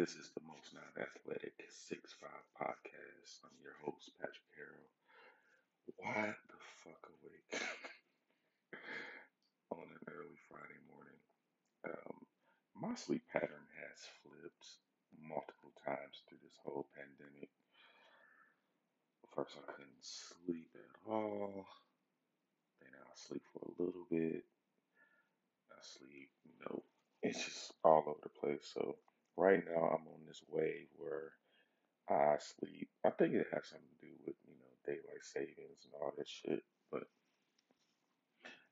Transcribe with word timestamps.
This 0.00 0.16
is 0.16 0.32
the 0.32 0.40
Most 0.48 0.72
Non 0.72 0.96
Athletic 0.96 1.60
6 1.68 1.92
5 1.92 2.32
podcast. 2.56 3.44
I'm 3.44 3.52
your 3.60 3.76
host, 3.84 4.08
Patrick 4.16 4.48
Harrell. 4.56 4.88
Why 6.00 6.32
the 6.32 6.56
fuck 6.80 7.04
awake 7.20 7.52
on 9.76 9.84
an 9.84 10.00
early 10.08 10.40
Friday 10.48 10.80
morning? 10.88 11.20
Um, 11.84 12.16
my 12.72 12.96
sleep 12.96 13.28
pattern 13.28 13.68
has 13.76 14.00
flipped 14.24 14.80
multiple 15.20 15.76
times 15.84 16.24
through 16.24 16.40
this 16.48 16.56
whole 16.64 16.88
pandemic. 16.96 17.52
First, 19.36 19.60
I 19.60 19.68
couldn't 19.68 20.00
sleep 20.00 20.72
at 20.80 21.12
all. 21.12 21.68
Then 22.80 22.96
I 22.96 23.12
sleep 23.20 23.44
for 23.52 23.68
a 23.68 23.76
little 23.76 24.08
bit. 24.08 24.48
I 25.68 25.76
sleep, 25.84 26.32
you 26.48 26.56
know, 26.64 26.80
it's 27.20 27.44
just 27.44 27.76
all 27.84 28.00
over 28.08 28.16
the 28.24 28.32
place. 28.40 28.64
So 28.64 28.96
right 29.40 29.64
now 29.64 29.96
I'm 29.96 30.04
on 30.06 30.20
this 30.28 30.42
wave 30.52 30.92
where 30.98 31.32
I 32.10 32.36
sleep. 32.38 32.88
I 33.04 33.10
think 33.10 33.34
it 33.34 33.48
has 33.52 33.64
something 33.72 33.88
to 34.00 34.06
do 34.06 34.12
with, 34.26 34.36
you 34.44 34.54
know, 34.60 34.72
daylight 34.84 35.24
savings 35.24 35.80
and 35.88 35.94
all 36.00 36.12
that 36.16 36.28
shit. 36.28 36.62
But 36.92 37.08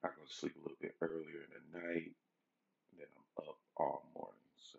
I 0.05 0.09
go 0.09 0.23
to 0.27 0.33
sleep 0.35 0.55
a 0.57 0.63
little 0.63 0.81
bit 0.81 0.95
earlier 1.01 1.43
in 1.49 1.53
the 1.57 1.79
night, 1.81 2.13
then 2.99 3.09
I'm 3.17 3.49
up 3.49 3.59
all 3.77 4.05
morning. 4.15 4.53
So 4.73 4.79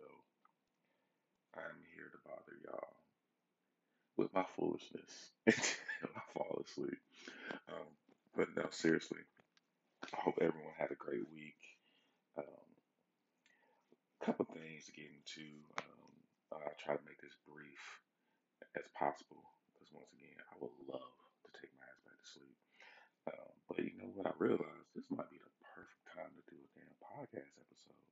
I'm 1.56 1.82
here 1.94 2.10
to 2.12 2.20
bother 2.24 2.56
y'all 2.64 2.96
with 4.16 4.32
my 4.34 4.44
foolishness 4.56 5.12
until 5.46 6.14
I 6.16 6.22
fall 6.32 6.62
asleep. 6.64 7.00
Um, 7.68 7.90
but 8.36 8.48
no, 8.56 8.66
seriously, 8.70 9.20
I 10.04 10.16
hope 10.22 10.38
everyone 10.40 10.74
had 10.78 10.92
a 10.92 10.94
great 10.94 11.26
week. 11.34 11.58
Um, 12.38 12.69
couple 14.20 14.44
things 14.52 14.84
to 14.84 14.92
get 14.92 15.08
into. 15.08 15.48
Um, 15.80 16.12
I'll 16.52 16.76
try 16.76 16.92
to 16.94 17.06
make 17.08 17.20
this 17.24 17.36
brief 17.48 17.80
as 18.76 18.84
possible 18.92 19.40
because 19.72 19.88
once 19.96 20.12
again, 20.12 20.36
I 20.36 20.54
would 20.60 20.76
love 20.84 21.16
to 21.48 21.50
take 21.56 21.72
my 21.80 21.88
ass 21.88 22.00
back 22.04 22.20
to 22.20 22.28
sleep. 22.28 22.58
Um, 23.32 23.52
but 23.64 23.80
you 23.80 23.96
know 23.96 24.12
what? 24.12 24.28
I 24.28 24.34
realized 24.36 24.92
this 24.92 25.08
might 25.08 25.30
be 25.32 25.40
the 25.40 25.54
perfect 25.64 26.04
time 26.12 26.32
to 26.36 26.42
do 26.52 26.58
a 26.60 26.68
damn 26.76 26.96
podcast 27.00 27.54
episode. 27.56 28.04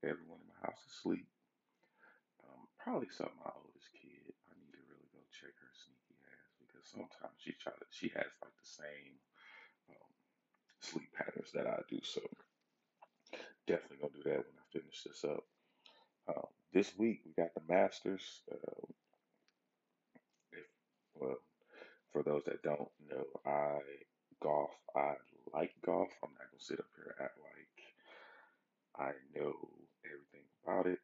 Everyone 0.00 0.40
in 0.40 0.48
my 0.48 0.60
house 0.64 0.80
is 0.88 0.96
asleep. 0.96 1.28
Um, 2.48 2.64
probably 2.80 3.12
something 3.12 3.36
my 3.44 3.52
oldest 3.52 3.92
kid. 3.92 4.32
I 4.48 4.56
need 4.56 4.72
to 4.72 4.82
really 4.88 5.08
go 5.12 5.20
check 5.36 5.52
her 5.52 5.72
sneaky 5.76 6.16
ass 6.32 6.48
because 6.64 6.84
sometimes 6.88 7.36
she 7.38 7.52
try 7.60 7.76
to. 7.76 7.86
She 7.92 8.08
has 8.16 8.30
like 8.40 8.56
the 8.56 8.72
same 8.72 9.20
um, 9.92 10.12
sleep 10.80 11.12
patterns 11.12 11.52
that 11.52 11.68
I 11.68 11.84
do. 11.92 12.00
So 12.02 12.24
definitely 13.66 13.98
gonna 14.00 14.12
do 14.14 14.30
that 14.30 14.44
when 14.46 14.58
I 14.58 14.72
finish 14.72 15.02
this 15.04 15.24
up. 15.24 15.44
Um, 16.28 16.46
this 16.72 16.96
week 16.96 17.20
we 17.24 17.32
got 17.32 17.54
the 17.54 17.62
Masters. 17.68 18.42
Uh, 18.50 18.86
if 20.52 20.66
well, 21.14 21.36
for 22.12 22.22
those 22.22 22.44
that 22.46 22.62
don't 22.62 22.88
know, 23.08 23.24
I 23.46 23.78
golf. 24.42 24.70
I 24.96 25.14
like 25.52 25.72
golf. 25.84 26.08
I'm 26.22 26.30
not 26.32 26.50
gonna 26.50 26.60
sit 26.60 26.80
up 26.80 26.86
here 26.96 27.14
and 27.18 27.26
act 27.26 27.38
like 27.38 29.08
I 29.08 29.12
know 29.38 29.54
everything 30.04 30.46
about 30.64 30.86
it, 30.86 30.98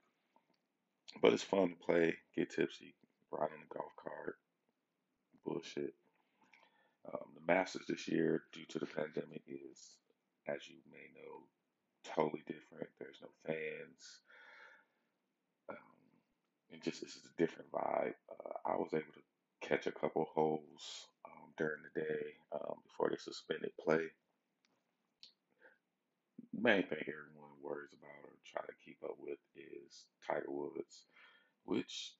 but 1.22 1.32
it's 1.32 1.42
fun 1.42 1.70
to 1.70 1.74
play, 1.76 2.14
get 2.36 2.50
tipsy, 2.50 2.94
ride 3.30 3.50
in 3.54 3.60
the 3.60 3.74
golf 3.74 3.92
cart, 4.02 4.36
bullshit. 5.44 5.94
Um, 7.12 7.32
the 7.34 7.52
Masters 7.52 7.86
this 7.88 8.06
year, 8.08 8.42
due 8.52 8.66
to 8.68 8.78
the 8.78 8.86
pandemic, 8.86 9.42
is, 9.46 9.96
as 10.46 10.68
you 10.68 10.76
may 10.90 11.08
know, 11.16 11.44
totally 12.04 12.42
different. 12.46 12.88
There's 12.98 13.20
no 13.22 13.28
fans. 13.46 14.20
Um, 15.68 15.76
and 16.72 16.82
just 16.82 17.00
this 17.00 17.16
is 17.16 17.22
a 17.24 17.40
different 17.40 17.70
vibe. 17.72 18.14
Uh, 18.30 18.70
I 18.70 18.76
was 18.76 18.90
able 18.92 19.12
to 19.14 19.68
catch 19.68 19.86
a 19.86 19.92
couple 19.92 20.28
holes 20.34 21.08
um, 21.26 21.52
during 21.56 21.82
the 21.82 22.00
day 22.00 22.20
um, 22.52 22.76
before 22.86 23.10
they 23.10 23.16
suspended 23.16 23.72
play. 23.82 24.06
Main 26.52 26.82
thing 26.82 26.98
everyone 27.02 27.38
worries 27.62 27.92
about 27.92 28.24
or 28.24 28.36
try 28.44 28.62
to 28.62 28.84
keep 28.84 28.98
up 29.04 29.16
with 29.20 29.38
is 29.56 30.06
Tiger 30.26 30.48
Woods, 30.48 31.04
which 31.64 32.14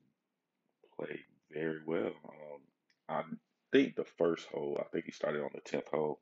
played 0.96 1.24
very 1.50 1.80
well. 1.86 2.12
Um, 2.28 2.60
I 3.08 3.22
think 3.72 3.96
the 3.96 4.04
first 4.04 4.46
hole, 4.48 4.78
I 4.80 4.84
think 4.92 5.06
he 5.06 5.12
started 5.12 5.42
on 5.42 5.50
the 5.54 5.60
tenth 5.60 5.88
hole. 5.88 6.20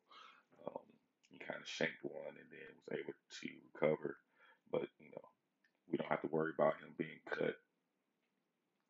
Um, 0.67 0.83
he 1.29 1.39
kind 1.39 1.61
of 1.61 1.69
shanked 1.69 2.03
one 2.03 2.37
and 2.39 2.51
then 2.51 2.76
was 2.89 2.99
able 2.99 3.15
to 3.41 3.49
recover. 3.73 4.17
But 4.71 4.89
you 4.99 5.11
know, 5.11 5.25
we 5.91 5.99
don't 5.99 6.11
have 6.11 6.23
to 6.23 6.29
worry 6.29 6.53
about 6.55 6.79
him 6.81 6.95
being 6.99 7.21
cut 7.29 7.57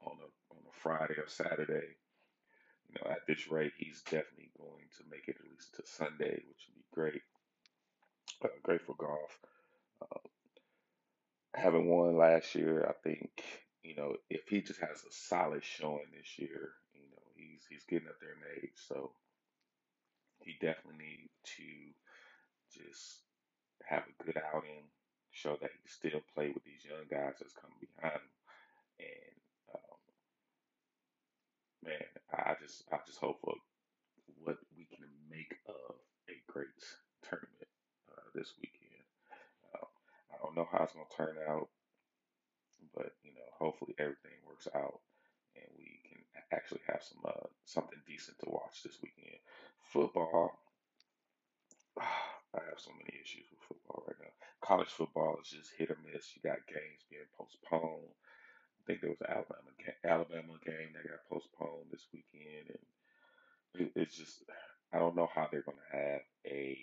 on 0.02 0.16
a 0.18 0.28
on 0.54 0.62
a 0.66 0.74
Friday 0.82 1.14
or 1.14 1.28
Saturday. 1.28 1.96
You 2.88 2.94
know, 2.94 3.10
at 3.10 3.26
this 3.26 3.50
rate, 3.50 3.72
he's 3.76 4.02
definitely 4.02 4.50
going 4.56 4.86
to 4.98 5.04
make 5.10 5.28
it 5.28 5.36
at 5.40 5.50
least 5.50 5.74
to 5.74 5.82
Sunday, 5.84 6.42
which 6.46 6.62
would 6.68 6.76
be 6.76 6.94
great. 6.94 7.22
Uh, 8.44 8.48
great 8.62 8.82
for 8.82 8.94
golf. 8.96 9.38
Uh, 10.02 10.28
having 11.54 11.88
won 11.88 12.16
last 12.16 12.54
year, 12.54 12.86
I 12.88 12.92
think 13.02 13.30
you 13.82 13.96
know 13.96 14.16
if 14.30 14.42
he 14.48 14.60
just 14.60 14.80
has 14.80 15.02
a 15.02 15.12
solid 15.12 15.64
showing 15.64 16.06
this 16.12 16.38
year, 16.38 16.70
you 16.94 17.08
know 17.10 17.22
he's 17.34 17.62
he's 17.68 17.84
getting 17.88 18.08
up 18.08 18.16
there 18.20 18.32
in 18.32 18.62
age, 18.62 18.76
so 18.88 19.12
he 20.40 20.52
definitely 20.60 20.98
needs 20.98 21.32
to 21.56 22.78
just 22.78 23.25
have 23.86 24.04
a 24.06 24.24
good 24.24 24.38
outing, 24.54 24.90
show 25.30 25.56
that 25.60 25.70
he 25.70 25.78
can 25.78 25.90
still 25.90 26.22
play 26.34 26.50
with 26.52 26.64
these 26.64 26.84
young 26.84 27.06
guys 27.10 27.38
that's 27.38 27.54
coming 27.54 27.78
behind 27.80 28.20
him, 28.20 28.34
and 29.00 29.36
um, 29.74 29.98
man, 31.84 32.10
I 32.32 32.54
just 32.60 32.84
I 32.92 32.98
just 33.06 33.18
hope 33.18 33.40
for 33.40 33.54
what 34.42 34.58
we 34.76 34.86
can 34.90 35.06
make 35.30 35.56
of 35.68 35.96
a 36.28 36.36
great 36.52 36.68
tournament 37.22 37.70
uh, 38.12 38.26
this 38.34 38.52
weekend. 38.60 39.04
Uh, 39.74 39.86
I 40.32 40.36
don't 40.42 40.56
know 40.56 40.68
how 40.70 40.84
it's 40.84 40.92
gonna 40.94 41.06
turn 41.16 41.36
out, 41.48 41.68
but 42.94 43.12
you 43.22 43.32
know, 43.32 43.48
hopefully 43.58 43.94
everything 43.98 44.38
works 44.46 44.68
out 44.74 45.00
and 45.56 45.64
we 45.78 46.00
can 46.08 46.20
actually 46.52 46.80
have 46.86 47.02
some 47.02 47.20
uh, 47.24 47.46
something 47.64 47.98
decent 48.06 48.38
to 48.40 48.50
watch 48.50 48.82
this 48.82 48.98
weekend. 49.02 49.36
Football, 49.92 50.58
I 52.54 52.62
have 52.70 52.78
so 52.78 52.92
many 52.92 53.12
issues 53.20 53.46
with 53.50 53.64
football 53.66 54.04
right 54.06 54.16
now. 54.20 54.32
College 54.60 54.88
football 54.88 55.38
is 55.42 55.50
just 55.50 55.72
hit 55.76 55.90
or 55.90 55.98
miss. 56.04 56.32
You 56.34 56.42
got 56.42 56.66
games 56.66 57.04
being 57.10 57.28
postponed. 57.36 58.12
I 58.12 58.82
think 58.86 59.00
there 59.00 59.10
was 59.10 59.20
an 59.20 59.34
Alabama 59.34 59.72
game, 59.78 60.00
Alabama 60.04 60.54
game 60.64 60.94
that 60.94 61.08
got 61.08 61.28
postponed 61.28 61.90
this 61.90 62.06
weekend, 62.12 62.70
and 62.70 62.84
it, 63.82 63.92
it's 63.96 64.16
just 64.16 64.44
I 64.92 64.98
don't 64.98 65.16
know 65.16 65.28
how 65.34 65.48
they're 65.50 65.66
going 65.66 65.78
to 65.90 65.96
have 65.96 66.20
a 66.46 66.78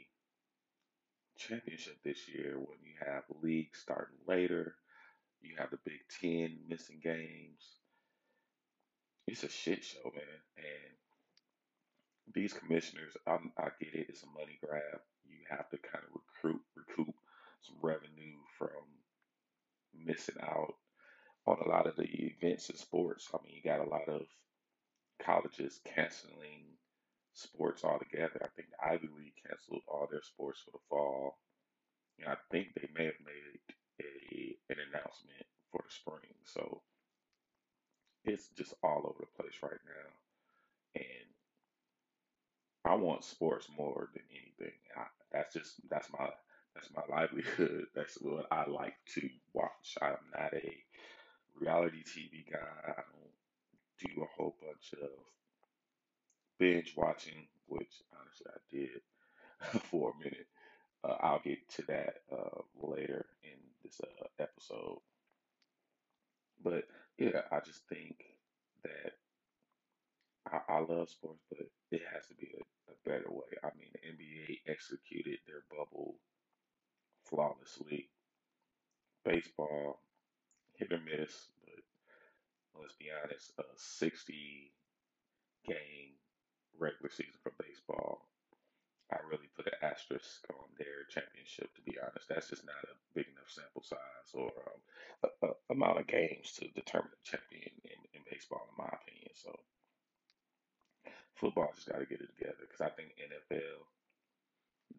championship 1.38 1.98
this 2.04 2.28
year 2.28 2.56
when 2.58 2.78
you 2.84 2.94
have 3.06 3.24
leagues 3.42 3.80
starting 3.80 4.18
later. 4.28 4.76
You 5.42 5.56
have 5.58 5.72
the 5.72 5.80
Big 5.86 6.00
Ten 6.22 6.60
missing 6.68 7.00
games. 7.04 7.80
It's 9.28 9.44
a 9.44 9.50
shit 9.50 9.84
show, 9.84 10.12
man. 10.14 10.42
And 10.58 10.94
these 12.34 12.54
commissioners, 12.54 13.16
I, 13.28 13.38
I 13.58 13.70
get 13.80 13.94
it. 13.94 14.08
It's 14.10 14.24
a 14.24 14.28
money 14.28 14.60
grab. 14.64 15.02
You 15.26 15.46
have 15.50 15.70
to 15.70 15.78
kind 15.78 16.04
of 16.04 16.22
recruit, 16.22 16.62
recoup 16.76 17.16
some 17.62 17.78
revenue 17.82 18.38
from 18.58 18.70
missing 19.94 20.36
out 20.42 20.76
on 21.46 21.58
a 21.60 21.70
lot 21.70 21.88
of 21.88 21.96
the 21.96 22.04
events 22.04 22.70
and 22.70 22.78
sports. 22.78 23.30
I 23.34 23.38
mean, 23.44 23.56
you 23.56 23.64
got 23.64 23.86
a 23.86 23.90
lot 23.90 24.08
of 24.08 24.22
colleges 25.22 25.80
canceling 25.96 26.78
sports 27.34 27.84
altogether. 27.84 28.40
I 28.42 28.48
think 28.56 28.70
the 28.70 28.86
Ivy 28.86 29.10
League 29.18 29.40
canceled 29.48 29.82
all 29.88 30.08
their 30.10 30.22
sports 30.22 30.62
for 30.64 30.72
the 30.72 30.84
fall. 30.90 31.38
And 32.20 32.30
I 32.30 32.36
think 32.52 32.74
they 32.76 32.88
may 32.96 33.06
have 33.06 33.22
made 33.26 33.76
a 34.02 34.58
an 34.70 34.78
announcement 34.90 35.46
for 35.72 35.82
the 35.84 35.94
spring. 35.94 36.34
So 36.46 36.82
it's 38.24 38.48
just 38.58 38.74
all 38.84 39.04
over 39.06 39.20
the 39.20 39.44
place 39.44 39.58
right 39.62 39.84
now. 39.86 40.10
And 40.96 41.33
I 42.86 42.96
want 42.96 43.24
sports 43.24 43.68
more 43.78 44.10
than 44.14 44.24
anything. 44.32 44.78
I, 44.98 45.06
that's 45.32 45.54
just 45.54 45.76
that's 45.90 46.10
my 46.12 46.30
that's 46.76 46.90
my 46.96 47.04
livelihood. 47.16 47.86
That's 47.96 48.16
what 48.22 48.48
I 48.52 48.68
like 48.68 48.96
to 49.16 49.30
watch. 49.54 49.96
I'm 50.02 50.18
not 50.36 50.54
a 50.56 50.74
reality 51.60 52.04
TV 52.04 52.46
guy. 52.52 52.60
I 52.88 52.94
don't 52.94 53.34
do 54.16 54.24
a 54.24 54.28
whole 54.36 54.56
bunch 54.62 54.94
of 55.02 55.10
binge 56.60 56.94
watching, 56.96 57.48
which 57.68 58.02
honestly 58.20 58.48
I 58.50 58.60
did 58.76 59.82
for 59.92 60.12
a 60.14 60.18
minute. 60.24 60.48
Uh, 61.04 61.18
I'll 61.22 61.42
get 61.44 61.68
to 61.76 61.84
that 61.84 62.16
uh, 62.32 62.62
later 62.82 63.26
in 63.44 63.60
this 63.84 64.02
uh, 64.02 64.28
episode. 64.40 65.00
But 66.64 66.86
yeah, 67.18 67.42
I 67.52 67.60
just 67.60 67.88
think 67.88 68.24
that 68.84 69.14
I, 70.52 70.60
I 70.74 70.80
love 70.80 71.10
sports, 71.10 71.44
but 71.50 71.60
it 71.92 72.02
has 72.14 72.28
to 72.28 72.36
be 72.36 72.52
a, 72.58 72.92
a 72.92 72.96
better 73.06 73.30
way. 73.30 73.58
I 73.64 73.70
mean, 73.78 73.90
the 73.94 74.10
NBA 74.10 74.60
executed 74.68 75.40
their 75.48 75.64
bubble 75.70 76.16
flawlessly. 77.30 78.10
Baseball, 79.24 80.02
hit 80.76 80.92
or 80.92 81.00
miss, 81.00 81.48
but 81.64 82.82
let's 82.82 82.96
be 82.96 83.08
honest, 83.24 83.54
a 83.58 83.64
60 83.76 84.74
game 85.66 86.20
regular 86.80 87.10
season 87.10 87.40
for 87.42 87.54
baseball, 87.60 88.28
I 89.12 89.22
really 89.30 89.50
put 89.56 89.68
an 89.68 89.80
asterisk 89.84 90.44
on 90.50 90.68
their 90.78 91.06
championship, 91.10 91.70
to 91.76 91.82
be 91.86 91.96
honest. 92.02 92.28
That's 92.28 92.50
just 92.50 92.66
not 92.66 92.82
a 92.90 92.96
big 93.14 93.30
enough 93.30 93.52
sample 93.52 93.84
size 93.84 94.30
or 94.34 94.50
um, 94.50 94.82
a, 95.24 95.30
a, 95.46 95.50
amount 95.70 96.00
of 96.00 96.08
games 96.08 96.54
to 96.58 96.68
determine 96.74 97.14
a 97.14 97.22
champion 97.28 97.72
in, 97.86 98.00
in 98.18 98.22
baseball, 98.26 98.66
in 98.72 98.78
my 98.82 98.90
opinion. 98.90 99.30
So 99.38 99.54
football 101.36 101.72
just 101.76 101.90
got 101.90 102.00
to 102.00 102.06
get 102.06 102.22
it 102.22 102.30
together 102.38 102.58
because 102.62 102.82
I 102.82 102.90
think 102.90 103.10
NFL, 103.20 103.84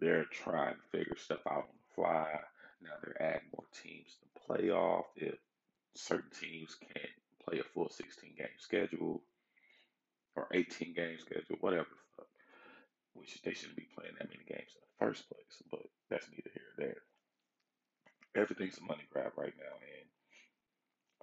they're 0.01 0.25
trying 0.25 0.75
to 0.75 0.99
figure 0.99 1.17
stuff 1.17 1.41
out 1.49 1.69
on 1.69 1.75
the 1.75 1.95
fly. 1.95 2.29
Now 2.83 2.91
they're 3.03 3.23
adding 3.23 3.49
more 3.55 3.67
teams 3.83 4.17
to 4.21 4.53
playoff. 4.53 5.05
If 5.17 5.37
certain 5.95 6.31
teams 6.39 6.77
can't 6.81 7.15
play 7.45 7.61
a 7.61 7.65
full 7.65 7.89
16 7.89 8.35
game 8.37 8.59
schedule 8.59 9.23
or 10.37 10.49
18 10.53 10.95
game 10.95 11.19
schedule, 11.19 11.57
whatever 11.61 11.89
the 11.89 12.17
fuck, 12.17 12.27
which 13.15 13.41
they 13.43 13.55
shouldn't 13.55 13.77
be 13.77 13.89
playing 13.97 14.15
that 14.19 14.29
many 14.29 14.45
games 14.49 14.75
in 14.75 14.83
the 14.83 15.07
first 15.07 15.29
place, 15.29 15.63
but 15.71 15.87
that's 16.11 16.27
neither 16.31 16.51
here 16.53 16.63
nor 16.79 16.87
there. 16.87 17.03
Everything's 18.43 18.79
a 18.79 18.83
money 18.83 19.07
grab 19.13 19.33
right 19.37 19.55
now, 19.57 19.77
and 19.79 20.09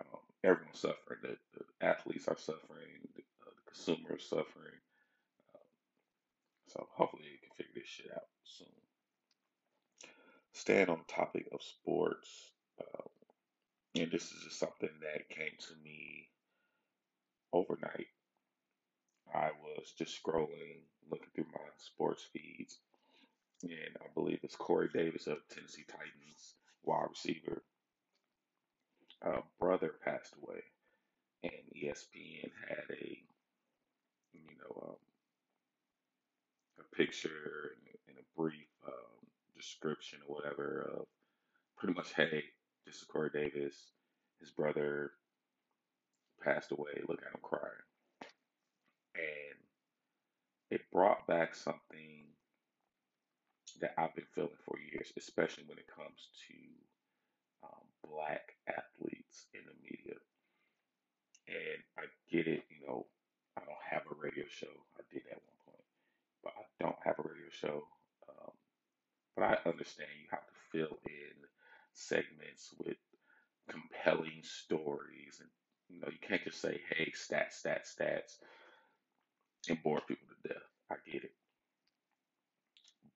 um, 0.07 0.23
everyone's 0.43 0.79
suffering. 0.79 1.19
The, 1.21 1.35
the 1.57 1.85
athletes 1.85 2.27
are 2.29 2.37
suffering, 2.37 3.03
the, 3.15 3.23
uh, 3.71 3.85
the 3.85 3.93
consumer 3.93 4.19
suffering. 4.19 4.79
Um, 5.55 5.61
so 6.67 6.87
hopefully 6.95 7.23
they 7.23 7.47
can 7.47 7.55
figure 7.57 7.81
this 7.81 7.89
shit 7.89 8.11
out 8.13 8.27
soon. 8.43 8.67
Staying 10.53 10.89
on 10.89 10.99
the 11.07 11.13
topic 11.13 11.47
of 11.53 11.61
sports, 11.61 12.51
um, 12.81 13.07
and 13.95 14.11
this 14.11 14.23
is 14.23 14.43
just 14.43 14.59
something 14.59 14.89
that 15.01 15.29
came 15.29 15.55
to 15.59 15.73
me 15.83 16.27
overnight. 17.53 18.07
I 19.33 19.51
was 19.63 19.93
just 19.97 20.21
scrolling, 20.21 20.81
looking 21.09 21.29
through 21.33 21.45
my 21.53 21.61
sports 21.77 22.23
feeds, 22.33 22.79
and 23.63 23.95
I 24.01 24.07
believe 24.13 24.39
it's 24.43 24.55
Corey 24.55 24.89
Davis 24.93 25.27
of 25.27 25.37
Tennessee 25.49 25.85
Titans, 25.87 26.55
wide 26.83 27.07
receiver. 27.09 27.63
Uh, 29.25 29.41
brother 29.59 29.93
passed 30.03 30.35
away, 30.43 30.63
and 31.43 31.53
ESPN 31.75 32.51
had 32.67 32.83
a 32.91 33.23
you 34.33 34.55
know 34.59 34.89
um, 34.89 34.95
a 36.79 36.95
picture 36.95 37.75
and, 38.07 38.17
a 38.17 38.39
brief 38.39 38.67
um, 38.87 39.27
description 39.55 40.19
or 40.27 40.35
whatever 40.35 40.91
of 40.97 41.05
pretty 41.77 41.93
much, 41.93 42.13
hey, 42.13 42.43
this 42.85 42.95
is 42.95 43.03
Corey 43.03 43.29
Davis. 43.33 43.75
His 44.39 44.51
brother 44.51 45.11
passed 46.43 46.71
away. 46.71 47.01
Look 47.07 47.21
at 47.21 47.33
him 47.33 47.41
crying, 47.41 47.85
and 49.15 49.59
it 50.69 50.81
brought 50.91 51.27
back 51.27 51.55
something 51.55 52.25
that 53.79 53.93
I've 53.97 54.15
been 54.15 54.25
feeling 54.33 54.49
for 54.65 54.77
years, 54.79 55.11
especially 55.17 55.63
when 55.67 55.77
it 55.77 55.87
comes 55.95 56.29
to 56.47 57.67
um, 57.67 57.85
black 58.09 58.53
athletes 58.67 59.45
in 59.53 59.61
the 59.65 59.73
media. 59.83 60.17
And 61.47 61.81
I 61.97 62.03
get 62.31 62.47
it, 62.47 62.63
you 62.69 62.87
know, 62.87 63.05
I 63.57 63.61
don't 63.65 63.85
have 63.89 64.03
a 64.11 64.15
radio 64.21 64.45
show. 64.49 64.71
I 64.97 65.03
did 65.11 65.23
at 65.31 65.41
one 65.43 65.59
point, 65.65 65.85
but 66.43 66.53
I 66.57 66.63
don't 66.83 66.99
have 67.05 67.19
a 67.19 67.27
radio 67.27 67.49
show. 67.51 67.83
Um, 68.29 68.51
but 69.35 69.43
I 69.43 69.69
understand 69.69 70.09
you 70.21 70.27
have 70.31 70.45
to 70.45 70.53
fill 70.71 70.97
in 71.07 71.35
segments 71.93 72.73
with 72.79 72.97
compelling 73.69 74.41
stories, 74.43 75.39
and 75.39 75.49
you 75.89 75.99
know, 76.01 76.07
you 76.11 76.19
can't 76.27 76.43
just 76.43 76.61
say, 76.61 76.81
"Hey, 76.89 77.11
stats, 77.11 77.61
stats, 77.63 77.95
stats," 77.95 78.37
and 79.69 79.81
bore 79.83 80.01
people 80.01 80.27
to 80.29 80.49
death. 80.49 80.63
I 80.91 80.95
get 81.09 81.23
it, 81.23 81.33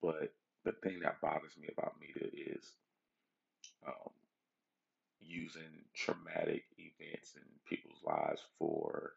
but 0.02 0.32
the 0.64 0.72
thing 0.82 1.00
that 1.00 1.20
bothers 1.20 1.56
me 1.58 1.68
about 1.76 2.00
media 2.00 2.28
is 2.56 2.72
um, 3.86 4.12
using 5.20 5.84
traumatic 5.94 6.64
events 6.78 7.34
in 7.36 7.42
people's 7.68 8.02
lives 8.04 8.42
for 8.58 9.12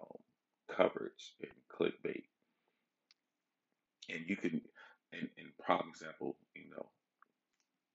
um, 0.00 0.76
coverage 0.76 1.34
and 1.42 1.50
clickbait. 1.70 2.24
And 4.08 4.28
you 4.28 4.36
can, 4.36 4.60
and, 5.12 5.28
and 5.38 5.48
prime 5.64 5.88
example, 5.88 6.36
you 6.54 6.70
know, 6.70 6.86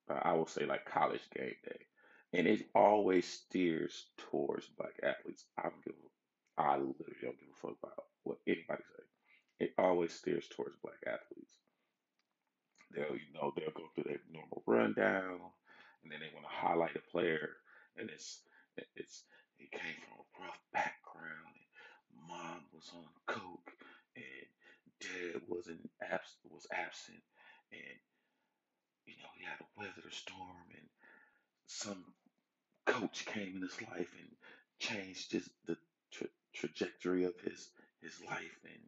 I 0.10 0.34
will 0.34 0.48
say 0.48 0.66
like 0.66 0.86
college 0.86 1.24
game 1.36 1.56
day, 1.66 1.80
and 2.34 2.48
it 2.48 2.68
always 2.76 3.26
steers 3.28 4.06
towards 4.30 4.68
black 4.78 4.94
athletes. 5.04 5.46
I 5.58 5.64
don't 5.64 5.84
give, 5.84 5.96
I 6.58 6.78
literally 6.78 7.22
don't 7.22 7.40
give 7.40 7.50
a 7.50 7.60
fuck 7.60 7.78
about 7.82 8.06
what 8.24 8.38
anybody 8.48 8.84
say. 8.84 9.04
It 9.66 9.74
always 9.78 10.14
steers 10.14 10.48
towards 10.56 10.76
black 10.84 11.02
athletes. 11.08 11.54
They'll, 12.94 13.16
you 13.16 13.34
know, 13.34 13.52
they'll 13.56 13.72
go 13.76 13.90
through 13.96 14.06
their 14.06 14.22
normal 14.32 14.64
rundown, 14.68 15.40
and 16.04 16.12
then 16.12 16.20
they 16.20 16.32
want 16.34 16.46
to 16.46 16.54
highlight 16.54 16.96
a 16.96 17.12
player, 17.12 17.50
and 17.98 18.10
it's, 18.10 18.42
it's, 18.96 19.24
it 19.60 19.72
came 19.72 19.98
from 20.06 20.22
a 20.22 20.46
rough 20.46 20.60
background, 20.72 21.65
mom 22.28 22.62
was 22.74 22.90
on 22.96 23.06
coke, 23.28 23.72
and 24.16 24.48
dad 25.02 25.42
wasn't 25.48 25.90
abs- 26.02 26.38
was 26.50 26.68
absent, 26.72 27.22
and 27.72 28.00
you 29.08 29.16
know 29.18 29.30
he 29.38 29.46
had 29.46 29.60
to 29.60 29.66
weather 29.78 30.02
the 30.04 30.12
storm, 30.16 30.68
and 30.76 30.90
some 31.68 32.06
coach 32.86 33.26
came 33.26 33.56
in 33.58 33.62
his 33.62 33.82
life 33.84 34.14
and 34.20 34.30
changed 34.80 35.32
his 35.34 35.50
the 35.68 35.78
tra- 36.12 36.28
trajectory 36.56 37.26
of 37.26 37.40
his 37.42 37.70
his 38.02 38.22
life, 38.30 38.60
and 38.66 38.84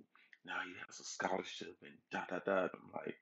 now 0.46 0.60
he 0.66 0.74
has 0.88 1.00
a 1.00 1.04
scholarship, 1.04 1.76
and 1.84 1.94
da 2.12 2.26
da 2.30 2.40
da. 2.40 2.64
I'm 2.74 2.92
like, 2.94 3.18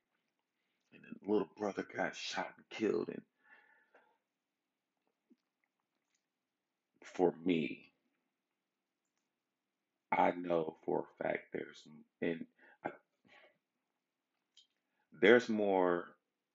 and 0.93 1.03
the 1.03 1.31
little 1.31 1.49
brother 1.57 1.85
got 1.95 2.15
shot 2.15 2.53
and 2.57 2.69
killed, 2.69 3.09
and 3.09 3.23
for 7.03 7.33
me, 7.45 7.84
I 10.15 10.31
know 10.31 10.77
for 10.85 11.05
a 11.05 11.23
fact 11.23 11.53
there's 11.53 11.83
and 12.21 12.45
I, 12.85 12.89
there's 15.21 15.49
more 15.49 16.05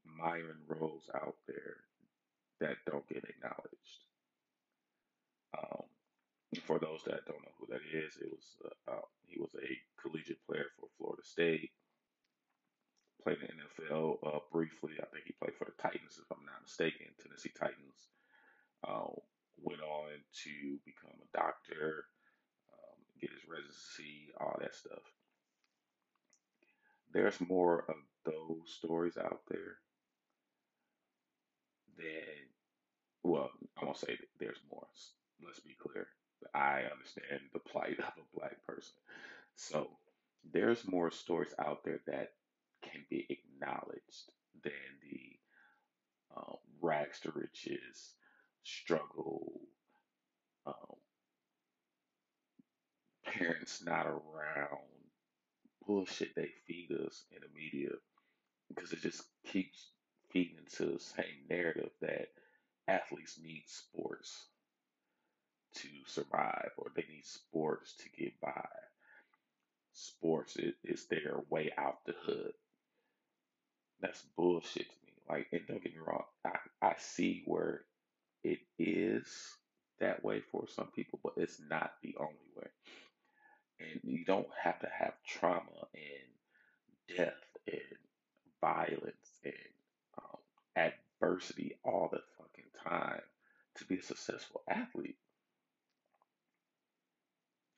Myron 0.05 0.63
Rolle 0.69 1.03
out 1.15 1.37
there 1.47 1.77
that 2.61 2.77
don't 2.87 3.09
get 3.09 3.25
acknowledged. 3.25 4.01
Um, 5.57 5.85
for 6.65 6.79
those 6.79 7.03
that 7.07 7.27
don't 7.27 7.43
know 7.43 7.57
who 7.59 7.67
that 7.71 7.83
is, 7.93 8.17
it 8.21 8.31
was 8.31 8.47
uh, 8.65 8.93
uh, 8.93 9.07
he 9.27 9.41
was 9.41 9.51
a 9.57 10.01
collegiate 10.03 10.45
player 10.47 10.67
for 10.79 10.89
Florida 10.99 11.23
State, 11.25 11.71
played 13.23 13.39
in 13.43 13.57
the 13.59 13.85
NFL 13.85 14.19
uh, 14.27 14.41
briefly. 14.53 14.93
I 15.01 15.07
think 15.13 15.27
he 15.27 15.35
played 15.35 15.55
for 15.59 15.67
the 15.67 15.77
Titans, 15.83 16.19
if 16.19 16.27
I'm 16.31 16.45
not 16.47 16.63
mistaken, 16.63 17.07
Tennessee 17.23 17.53
Titans. 17.59 18.09
Uh, 18.87 19.13
went 19.63 19.83
on 19.83 20.09
to 20.45 20.79
become 20.87 21.13
a 21.21 21.37
doctor, 21.37 22.05
get 23.21 23.31
his 23.31 23.49
residency, 23.49 24.33
all 24.41 24.59
that 24.61 24.75
stuff. 24.75 25.03
There's 27.13 27.41
more 27.41 27.85
of 27.89 27.97
those 28.25 28.73
stories 28.73 29.17
out 29.17 29.43
there 29.49 29.79
than 31.97 32.49
well, 33.23 33.51
I 33.81 33.85
won't 33.85 33.99
say 33.99 34.19
there's 34.39 34.61
more. 34.71 34.87
Let's 35.45 35.61
be 35.61 35.77
clear. 35.81 36.07
I 36.55 36.85
understand 36.91 37.43
the 37.53 37.59
plight 37.61 37.99
of 37.99 38.13
a 38.17 38.39
black 38.39 38.65
person. 38.67 38.95
So 39.57 39.91
there's 40.53 40.89
more 40.89 41.11
stories 41.11 41.53
out 41.59 41.85
there 41.85 42.01
that 42.07 42.33
can 42.83 43.05
be 43.11 43.27
acknowledged 43.29 44.33
than 44.65 44.73
the 45.03 45.39
um, 46.37 46.57
rags 46.81 47.21
to 47.21 47.33
riches 47.35 48.15
struggle, 48.63 49.53
um, 50.67 50.97
parents 53.39 53.83
not 53.85 54.07
around, 54.07 54.81
bullshit 55.87 56.35
they 56.35 56.51
feed 56.67 56.91
us 57.07 57.25
in 57.33 57.39
the 57.43 57.49
media 57.61 57.91
because 58.69 58.93
it 58.93 59.01
just 59.03 59.25
keeps 59.47 59.89
feeding 60.31 60.57
into 60.59 60.93
the 60.93 61.01
same 61.01 61.47
narrative 61.49 61.91
that 62.01 62.29
athletes 62.89 63.39
need 63.43 63.65
sports 63.67 64.47
to 65.75 65.89
survive 66.07 66.71
or 66.77 66.91
they 66.95 67.05
need 67.11 67.25
sports 67.25 67.95
to 67.97 68.23
get 68.23 68.41
by. 68.41 68.67
Sports 69.93 70.57
is, 70.85 71.07
their 71.07 71.41
way 71.51 71.71
out 71.79 72.05
the 72.07 72.15
hood. 72.23 72.53
That's 74.01 74.23
bullshit 74.37 74.89
to 74.89 74.97
me. 75.07 75.13
Like, 75.29 75.49
and 75.53 75.67
don't 75.67 75.83
get 75.83 75.95
me 75.95 76.01
wrong, 76.07 76.25
I, 76.45 76.57
I 76.83 76.95
see 76.99 77.43
where 77.47 77.83
it 78.45 78.61
is 78.79 79.27
that 80.01 80.25
way 80.25 80.43
for 80.53 80.67
some 80.69 80.89
people, 80.95 81.21
but 81.23 81.35
it's 81.37 81.61
not 81.71 81.93
the 82.03 82.17
only 82.19 82.35
way. 82.57 82.69
And 83.81 84.01
you 84.05 84.25
don't 84.25 84.49
have 84.63 84.79
to 84.81 84.89
have 84.99 85.15
trauma 85.27 85.89
and 85.95 87.17
death 87.17 87.33
and 87.67 87.81
violence 88.61 89.41
and 89.45 89.55
um, 90.19 90.39
adversity 91.23 91.77
all 91.85 92.09
the 92.13 92.21
fucking 92.39 92.71
time 92.85 93.23
to 93.77 93.85
be 93.87 93.97
a 93.97 94.03
successful 94.03 94.63
athlete. 94.69 95.17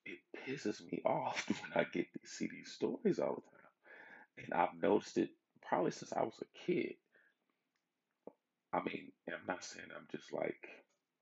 It 0.05 0.19
pisses 0.47 0.83
me 0.91 1.03
off 1.07 1.47
when 1.49 1.73
I 1.75 1.87
get 1.91 2.13
to 2.13 2.21
see 2.29 2.49
these 2.49 2.73
stories 2.73 3.19
all 3.19 3.37
the 3.37 3.43
time. 3.43 4.45
And 4.45 4.55
I've 4.55 4.83
noticed 4.83 5.19
it 5.19 5.31
probably 5.67 5.93
since 5.93 6.13
I 6.13 6.23
was 6.23 6.35
a 6.43 6.67
kid. 6.67 6.95
I 8.73 8.83
mean, 8.83 9.13
I'm 9.29 9.47
not 9.47 9.65
saying 9.65 9.87
I'm 9.95 10.09
just 10.11 10.33
like 10.33 10.69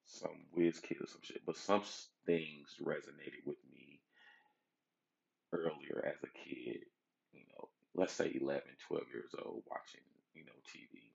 some 0.06 0.46
whiz 0.54 0.78
kid 0.80 0.98
or 1.00 1.06
some 1.06 1.20
shit, 1.22 1.42
but 1.44 1.56
some 1.56 1.82
things 2.26 2.76
resonated 2.82 3.44
with 3.44 3.56
me 3.69 3.69
earlier 5.52 6.04
as 6.06 6.22
a 6.22 6.38
kid. 6.38 6.80
You 7.32 7.44
know, 7.54 7.68
let's 7.94 8.12
say 8.12 8.32
11, 8.40 8.62
12 8.88 9.04
years 9.12 9.34
old 9.44 9.62
watching, 9.70 10.04
you 10.34 10.44
know, 10.44 10.58
TV 10.66 11.10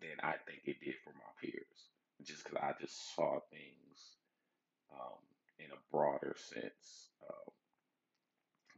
than 0.00 0.18
I 0.22 0.34
think 0.46 0.62
it 0.64 0.80
did 0.84 0.94
for 1.04 1.12
my 1.12 1.30
peers. 1.40 1.88
Just 2.24 2.44
because 2.44 2.58
I 2.62 2.72
just 2.80 3.14
saw 3.14 3.40
things 3.50 4.16
um, 4.92 5.18
in 5.58 5.66
a 5.66 5.82
broader 5.90 6.36
sense 6.38 7.10
um, 7.28 7.52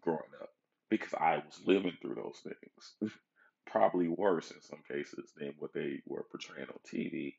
growing 0.03 0.35
up 0.41 0.51
because 0.91 1.15
I 1.15 1.37
was 1.37 1.61
living 1.67 1.97
through 2.01 2.17
those 2.17 2.41
things. 2.43 3.13
Probably 3.67 4.09
worse 4.09 4.53
in 4.53 4.61
some 4.63 4.83
cases 4.89 5.33
than 5.37 5.55
what 5.59 5.73
they 5.75 6.01
were 6.07 6.25
portraying 6.31 6.69
on 6.69 6.79
TV. 6.87 7.35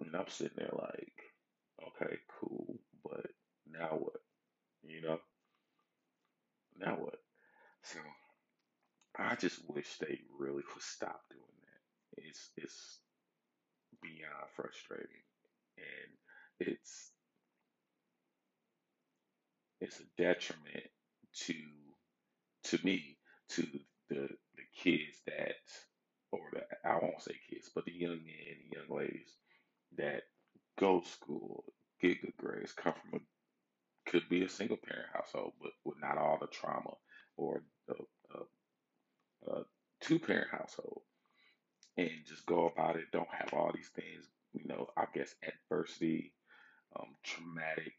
And 0.00 0.14
I'm 0.14 0.28
sitting 0.28 0.56
there 0.56 0.72
like, 0.76 1.14
okay, 1.88 2.16
cool, 2.40 2.76
but 3.04 3.26
now 3.70 3.96
what? 3.98 4.20
You 4.82 5.02
know, 5.02 5.18
now 6.78 6.96
what? 6.98 7.16
So 7.82 7.98
I 9.18 9.36
just 9.36 9.60
wish 9.68 9.96
they 9.98 10.20
really 10.38 10.62
would 10.74 10.82
stop 10.82 11.22
doing 11.30 11.42
that. 11.62 12.24
It's 12.28 12.50
it's 12.56 12.98
beyond 14.02 14.50
frustrating, 14.56 15.24
and 15.78 16.68
it's 16.68 17.10
it's 19.80 20.00
a 20.00 20.22
detriment 20.22 20.88
to 21.46 21.54
to 22.64 22.78
me 22.84 23.18
to 23.50 23.62
the 24.10 24.28
the 24.56 24.64
kids 24.76 25.18
that 25.26 25.56
or 26.32 26.40
the 26.52 26.62
I 26.88 26.94
won't 26.96 27.22
say 27.22 27.34
kids, 27.50 27.70
but 27.74 27.84
the 27.84 27.92
young 27.92 28.20
men 28.24 28.72
young 28.72 28.98
ladies 28.98 29.30
that 29.96 30.22
go 30.78 31.00
to 31.00 31.08
school, 31.08 31.64
get 32.00 32.22
good 32.22 32.36
grades, 32.38 32.72
come 32.72 32.94
from 32.94 33.20
a 33.20 33.22
could 34.06 34.28
be 34.28 34.44
a 34.44 34.48
single 34.48 34.76
parent 34.76 35.08
household, 35.12 35.52
but 35.60 35.72
with 35.84 36.00
not 36.00 36.18
all 36.18 36.38
the 36.40 36.46
trauma, 36.46 36.94
or 37.36 37.62
a, 37.88 37.94
a, 38.36 39.52
a 39.52 39.64
two 40.00 40.18
parent 40.18 40.48
household, 40.50 41.02
and 41.96 42.10
just 42.26 42.46
go 42.46 42.66
about 42.66 42.96
it. 42.96 43.10
Don't 43.12 43.28
have 43.32 43.52
all 43.52 43.72
these 43.74 43.90
things, 43.94 44.26
you 44.52 44.66
know. 44.66 44.88
I 44.96 45.06
guess 45.14 45.34
adversity, 45.42 46.32
um, 46.98 47.16
traumatic 47.24 47.94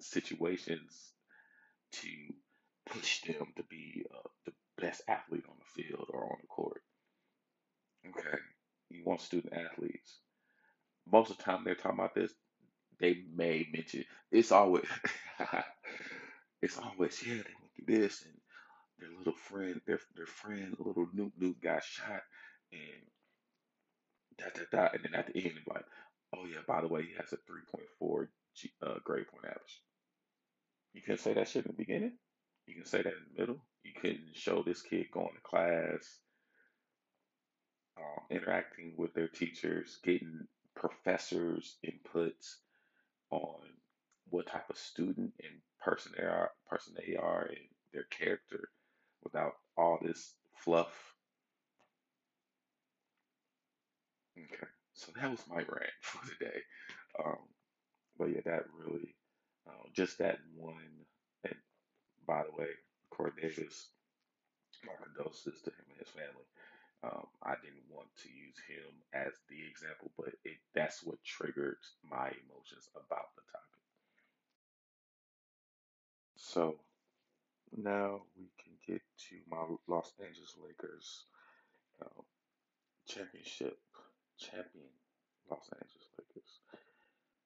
situations 0.00 1.12
to 1.92 2.08
push 2.86 3.22
them 3.22 3.52
to 3.56 3.62
be 3.64 4.04
uh, 4.12 4.28
the 4.46 4.52
best 4.80 5.02
athlete 5.08 5.44
on 5.48 5.56
the 5.58 5.82
field 5.82 6.08
or 6.12 6.24
on 6.24 6.38
the 6.40 6.46
court. 6.48 6.82
Okay, 8.08 8.38
you 8.90 9.02
want 9.04 9.20
student 9.20 9.52
athletes. 9.54 10.18
Most 11.10 11.30
of 11.30 11.38
the 11.38 11.42
time 11.42 11.62
they're 11.64 11.74
talking 11.74 11.98
about 11.98 12.14
this, 12.14 12.32
they 13.00 13.22
may 13.34 13.66
mention 13.72 14.04
it's 14.30 14.52
always 14.52 14.84
it's 16.62 16.78
always 16.78 17.20
yeah 17.26 17.34
they 17.34 17.54
went 17.60 17.72
through 17.76 17.98
this 17.98 18.22
and 18.22 18.34
their 18.98 19.18
little 19.18 19.34
friend 19.34 19.80
their 19.86 20.00
their 20.16 20.26
friend 20.26 20.76
little 20.78 21.06
Nuke 21.16 21.32
Nuke 21.40 21.62
got 21.62 21.84
shot 21.84 22.22
and 22.72 23.02
da 24.38 24.46
da 24.54 24.64
da 24.70 24.88
and 24.94 25.02
then 25.04 25.14
at 25.14 25.26
the 25.32 25.44
end 25.44 25.54
like 25.68 25.84
oh 26.36 26.44
yeah 26.46 26.60
by 26.66 26.80
the 26.80 26.88
way 26.88 27.02
he 27.02 27.14
has 27.18 27.32
a 27.32 27.36
3.4 27.36 28.28
G, 28.54 28.70
uh, 28.82 28.94
grade 29.04 29.26
point 29.28 29.46
average. 29.46 29.82
You 30.92 31.02
can 31.02 31.18
say 31.18 31.34
that 31.34 31.48
shit 31.48 31.66
in 31.66 31.72
the 31.72 31.76
beginning. 31.76 32.12
You 32.66 32.74
can 32.74 32.86
say 32.86 32.98
that 32.98 33.12
in 33.12 33.24
the 33.34 33.40
middle. 33.40 33.56
You 33.82 33.92
couldn't 34.00 34.34
show 34.34 34.62
this 34.62 34.82
kid 34.82 35.06
going 35.12 35.34
to 35.34 35.40
class 35.42 36.18
um, 37.98 38.24
interacting 38.30 38.94
with 38.96 39.12
their 39.14 39.28
teachers, 39.28 39.98
getting 40.04 40.46
professors' 40.76 41.76
inputs 41.84 42.56
on 43.34 43.60
what 44.30 44.46
type 44.46 44.68
of 44.70 44.76
student 44.78 45.32
and 45.42 45.54
person 45.80 46.12
they 46.16 46.24
are, 46.24 46.50
person 46.68 46.94
they 46.96 47.16
are, 47.16 47.42
and 47.42 47.66
their 47.92 48.04
character, 48.04 48.68
without 49.22 49.54
all 49.76 49.98
this 50.02 50.34
fluff. 50.56 51.14
Okay, 54.38 54.66
so 54.94 55.12
that 55.16 55.30
was 55.30 55.40
my 55.48 55.56
rant 55.56 55.92
for 56.00 56.26
today. 56.28 56.58
Um, 57.24 57.38
but 58.18 58.26
yeah, 58.30 58.40
that 58.44 58.64
really, 58.78 59.14
um, 59.68 59.90
just 59.94 60.18
that 60.18 60.38
one. 60.56 60.76
And 61.44 61.54
by 62.26 62.42
the 62.42 62.56
way, 62.56 62.68
Corey 63.10 63.32
Davis, 63.40 63.88
my 64.84 64.92
condolences 65.02 65.60
to 65.62 65.70
him 65.70 65.84
and 65.90 65.98
his 65.98 66.08
family. 66.08 66.46
Um, 67.04 67.26
I 67.42 67.54
didn't 67.60 67.84
want 67.90 68.08
to 68.22 68.28
use 68.32 68.56
him 68.64 68.88
as 69.12 69.32
the 69.50 69.60
example, 69.68 70.10
but 70.16 70.32
it 70.44 70.56
that's 70.74 71.04
what 71.04 71.22
triggered 71.22 71.76
my 72.02 72.32
emotions 72.32 72.88
about 72.96 73.28
the 73.36 73.44
topic. 73.52 73.82
So 76.36 76.76
now 77.76 78.22
we 78.38 78.48
can 78.56 78.72
get 78.86 79.02
to 79.28 79.36
my 79.50 79.66
Los 79.86 80.12
Angeles 80.18 80.54
Lakers 80.64 81.24
um, 82.00 82.24
championship 83.06 83.76
champion 84.38 84.88
Los 85.50 85.68
Angeles 85.72 86.08
Lakers. 86.16 86.52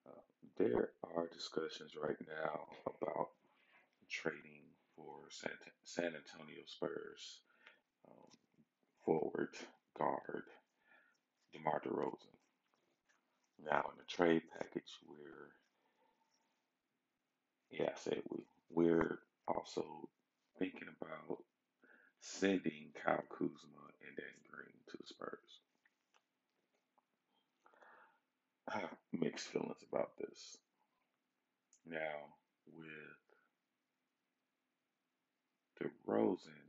Uh, 0.06 0.22
there 0.56 0.90
are 1.16 1.26
discussions 1.34 1.92
right 2.00 2.20
now 2.28 2.60
about 2.86 3.30
trading 4.08 4.70
for 4.94 5.26
San, 5.30 5.50
San 5.82 6.12
Antonio 6.14 6.62
Spurs 6.66 7.40
forward 9.08 9.54
guard 9.96 10.42
DeMar 11.54 11.80
DeRozan. 11.80 12.36
Now 13.64 13.86
in 13.90 13.96
the 13.96 14.04
trade 14.06 14.42
package, 14.52 14.92
we're 15.08 15.48
yeah, 17.70 17.86
I 17.86 17.98
said 17.98 18.20
we 18.28 18.40
we're 18.68 19.20
also 19.46 19.82
thinking 20.58 20.88
about 21.00 21.38
sending 22.20 22.90
Kyle 23.02 23.24
Kuzma 23.30 23.86
and 24.06 24.14
Danny 24.14 24.44
Green 24.52 24.76
to 24.90 24.98
the 24.98 25.06
Spurs. 25.06 25.60
I 28.70 28.80
have 28.80 28.96
mixed 29.18 29.46
feelings 29.46 29.82
about 29.90 30.18
this. 30.18 30.58
Now 31.86 32.36
with 32.76 33.16
DeRozan, 35.80 36.68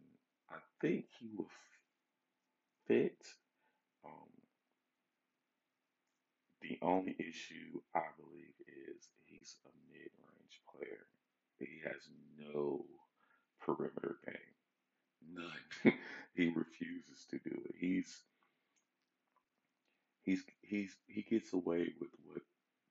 I 0.50 0.60
think 0.80 1.04
he 1.20 1.28
will 1.36 1.50
fit. 2.90 3.22
Um, 4.04 4.34
the 6.62 6.80
only 6.82 7.16
issue 7.20 7.80
I 7.96 8.02
believe 8.18 8.58
is 8.68 9.08
he's 9.28 9.56
a 9.66 9.70
mid-range 9.94 10.62
player. 10.74 11.06
He 11.60 11.82
has 11.86 12.02
no 12.38 12.86
perimeter 13.62 14.18
game. 14.26 14.56
None. 15.36 15.94
he 16.36 16.52
refuses 16.56 17.26
to 17.30 17.38
do 17.38 17.62
it. 17.66 17.76
He's 17.80 18.24
he's 20.24 20.44
he's 20.64 20.96
he 21.08 21.22
gets 21.22 21.54
away 21.54 21.94
with 22.00 22.10
what 22.26 22.42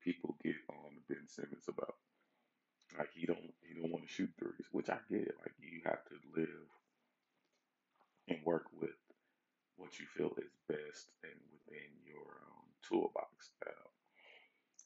people 0.05 0.37
get 0.45 0.55
on 0.71 0.93
Ben 1.09 1.27
Simmons 1.27 1.65
about. 1.69 1.95
Like 2.97 3.11
he 3.15 3.27
don't 3.27 3.53
he 3.67 3.81
don't 3.81 3.91
want 3.91 4.07
to 4.07 4.13
shoot 4.13 4.31
threes, 4.39 4.69
which 4.71 4.89
I 4.91 4.99
get. 5.11 5.35
Like 5.41 5.55
you 5.59 5.81
have 5.85 6.05
to 6.05 6.41
live 6.41 6.69
and 8.29 8.39
work 8.45 8.67
with 8.81 8.91
what 9.79 9.99
you 9.99 10.07
feel 10.17 10.35
is 10.39 10.53
best 10.69 11.11
and 11.23 11.39
within 11.53 11.91
your 12.05 12.27
um, 12.51 12.67
toolbox. 12.87 13.51
Uh, 13.65 13.89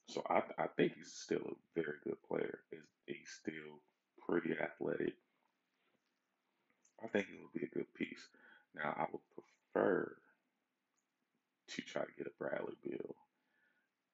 so 0.09 0.23
I 0.29 0.43
I 0.59 0.67
think 0.77 0.95
he's 0.95 1.13
still 1.13 1.43
a 1.43 1.81
very 1.81 1.99
good 2.05 2.21
player. 2.29 2.61
Is 2.71 2.85
he's 3.07 3.33
still 3.41 3.81
pretty 4.27 4.53
athletic. 4.53 5.15
I 7.03 7.09
think 7.09 7.27
he 7.27 7.37
would 7.41 7.53
be 7.53 7.67
a 7.67 7.75
good 7.75 7.93
piece. 7.95 8.29
Now 8.75 8.95
I 8.97 9.07
would 9.11 9.27
prefer 9.35 10.15
to 11.69 11.83
try 11.83 12.03
to 12.03 12.17
get 12.19 12.27
a 12.27 12.35
Bradley 12.39 12.77
Beal. 12.85 13.17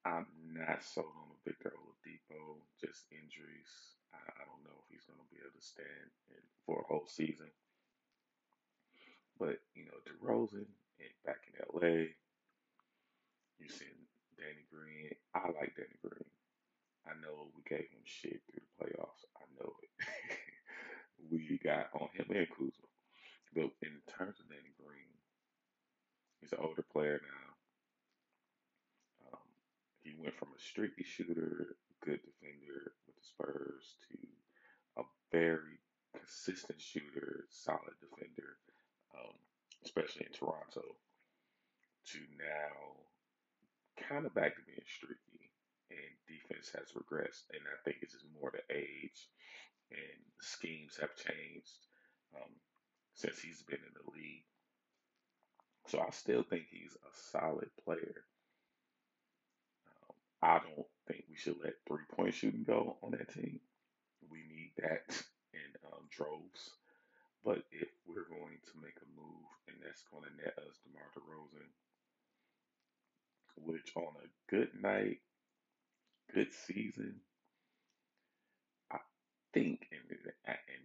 I'm 0.06 0.26
not 0.54 0.82
sold 0.84 1.12
on 1.12 1.34
a 1.34 1.38
Victor 1.44 1.72
Oladipo, 1.74 2.62
just 2.80 3.04
injuries. 3.10 3.98
I, 4.14 4.18
I 4.24 4.42
don't 4.46 4.64
know 4.64 4.78
if 4.80 4.88
he's 4.88 5.04
going 5.04 5.20
to 5.20 5.28
be 5.34 5.42
able 5.42 5.58
to 5.58 5.64
stand 5.66 6.08
for 6.64 6.80
a 6.80 6.88
whole 6.88 7.06
season. 7.06 7.50
But, 9.38 9.60
you 9.74 9.84
know, 9.86 9.98
DeRozan 10.04 10.66
and 10.98 11.14
back 11.24 11.46
in 11.46 11.54
LA, 11.72 12.10
you 13.58 13.68
seen 13.68 13.94
Danny 14.36 14.66
Green. 14.72 15.14
I 15.34 15.46
like 15.58 15.76
Danny 15.76 15.98
Green. 16.02 16.30
I 17.06 17.14
know 17.22 17.48
we 17.54 17.62
gave 17.68 17.88
him 17.88 18.04
shit 18.04 18.42
through 18.46 18.62
the 18.62 18.84
playoffs. 18.84 19.24
I 19.36 19.44
know 19.58 19.72
it. 19.82 19.90
we 21.30 21.58
got 21.62 21.88
on 21.94 22.08
him 22.14 22.26
and 22.34 22.48
Kuzma. 22.50 22.88
But 23.54 23.70
in 23.82 23.96
terms 24.06 24.40
of 24.40 24.48
Danny 24.48 24.74
Green, 24.76 25.14
he's 26.40 26.52
an 26.52 26.58
older 26.62 26.84
player 26.92 27.20
now. 27.22 27.50
Um, 29.32 29.48
he 30.02 30.14
went 30.20 30.36
from 30.36 30.48
a 30.54 30.60
streaky 30.60 31.04
shooter, 31.04 31.76
good 32.04 32.20
defender 32.22 32.92
with 33.06 33.16
the 33.16 33.24
Spurs, 33.24 33.96
to 34.10 34.18
a 35.00 35.04
very 35.32 35.80
consistent 36.14 36.80
shooter, 36.80 37.46
solid 37.50 37.96
defender, 38.00 38.58
um, 39.14 39.34
especially 39.84 40.26
in 40.26 40.32
Toronto, 40.32 40.84
to 42.12 42.18
now 42.38 44.08
kind 44.08 44.26
of 44.26 44.34
back 44.34 44.56
to 44.56 44.62
being 44.66 44.84
streaky. 44.86 45.50
And 45.90 46.12
defense 46.28 46.70
has 46.76 46.92
regressed, 46.92 47.48
and 47.52 47.64
I 47.64 47.76
think 47.84 47.98
it's 48.02 48.12
just 48.12 48.26
more 48.38 48.52
the 48.52 48.60
age 48.74 49.28
and 49.90 50.20
schemes 50.40 50.98
have 51.00 51.16
changed 51.16 51.80
um, 52.36 52.52
since 53.14 53.40
he's 53.40 53.62
been 53.62 53.78
in 53.78 53.94
the 53.94 54.10
league. 54.12 54.44
So 55.86 56.00
I 56.00 56.10
still 56.10 56.42
think 56.42 56.64
he's 56.70 56.94
a 56.94 57.12
solid 57.32 57.70
player. 57.84 58.24
Um, 59.88 60.16
I 60.42 60.58
don't 60.58 60.86
think 61.06 61.24
we 61.30 61.36
should 61.36 61.56
let 61.62 61.74
three 61.86 62.04
point 62.14 62.34
shooting 62.34 62.64
go 62.64 62.96
on 63.02 63.12
that 63.12 63.32
team. 63.32 63.60
We 64.30 64.38
need 64.40 64.72
that 64.78 65.08
in 65.54 65.70
um, 65.92 66.04
droves. 66.10 66.70
But 67.48 67.64
if 67.72 67.88
we're 68.04 68.28
going 68.28 68.60
to 68.60 68.74
make 68.84 69.00
a 69.00 69.08
move 69.16 69.48
and 69.72 69.80
that's 69.80 70.04
going 70.12 70.28
to 70.28 70.36
net 70.36 70.52
us 70.68 70.76
DeMar 70.84 71.08
DeRozan, 71.16 71.72
which 73.56 73.96
on 73.96 74.12
a 74.20 74.28
good 74.52 74.68
night, 74.76 75.20
good 76.34 76.52
season, 76.52 77.22
I 78.92 78.98
think, 79.54 79.88
and, 79.90 80.04
and 80.44 80.84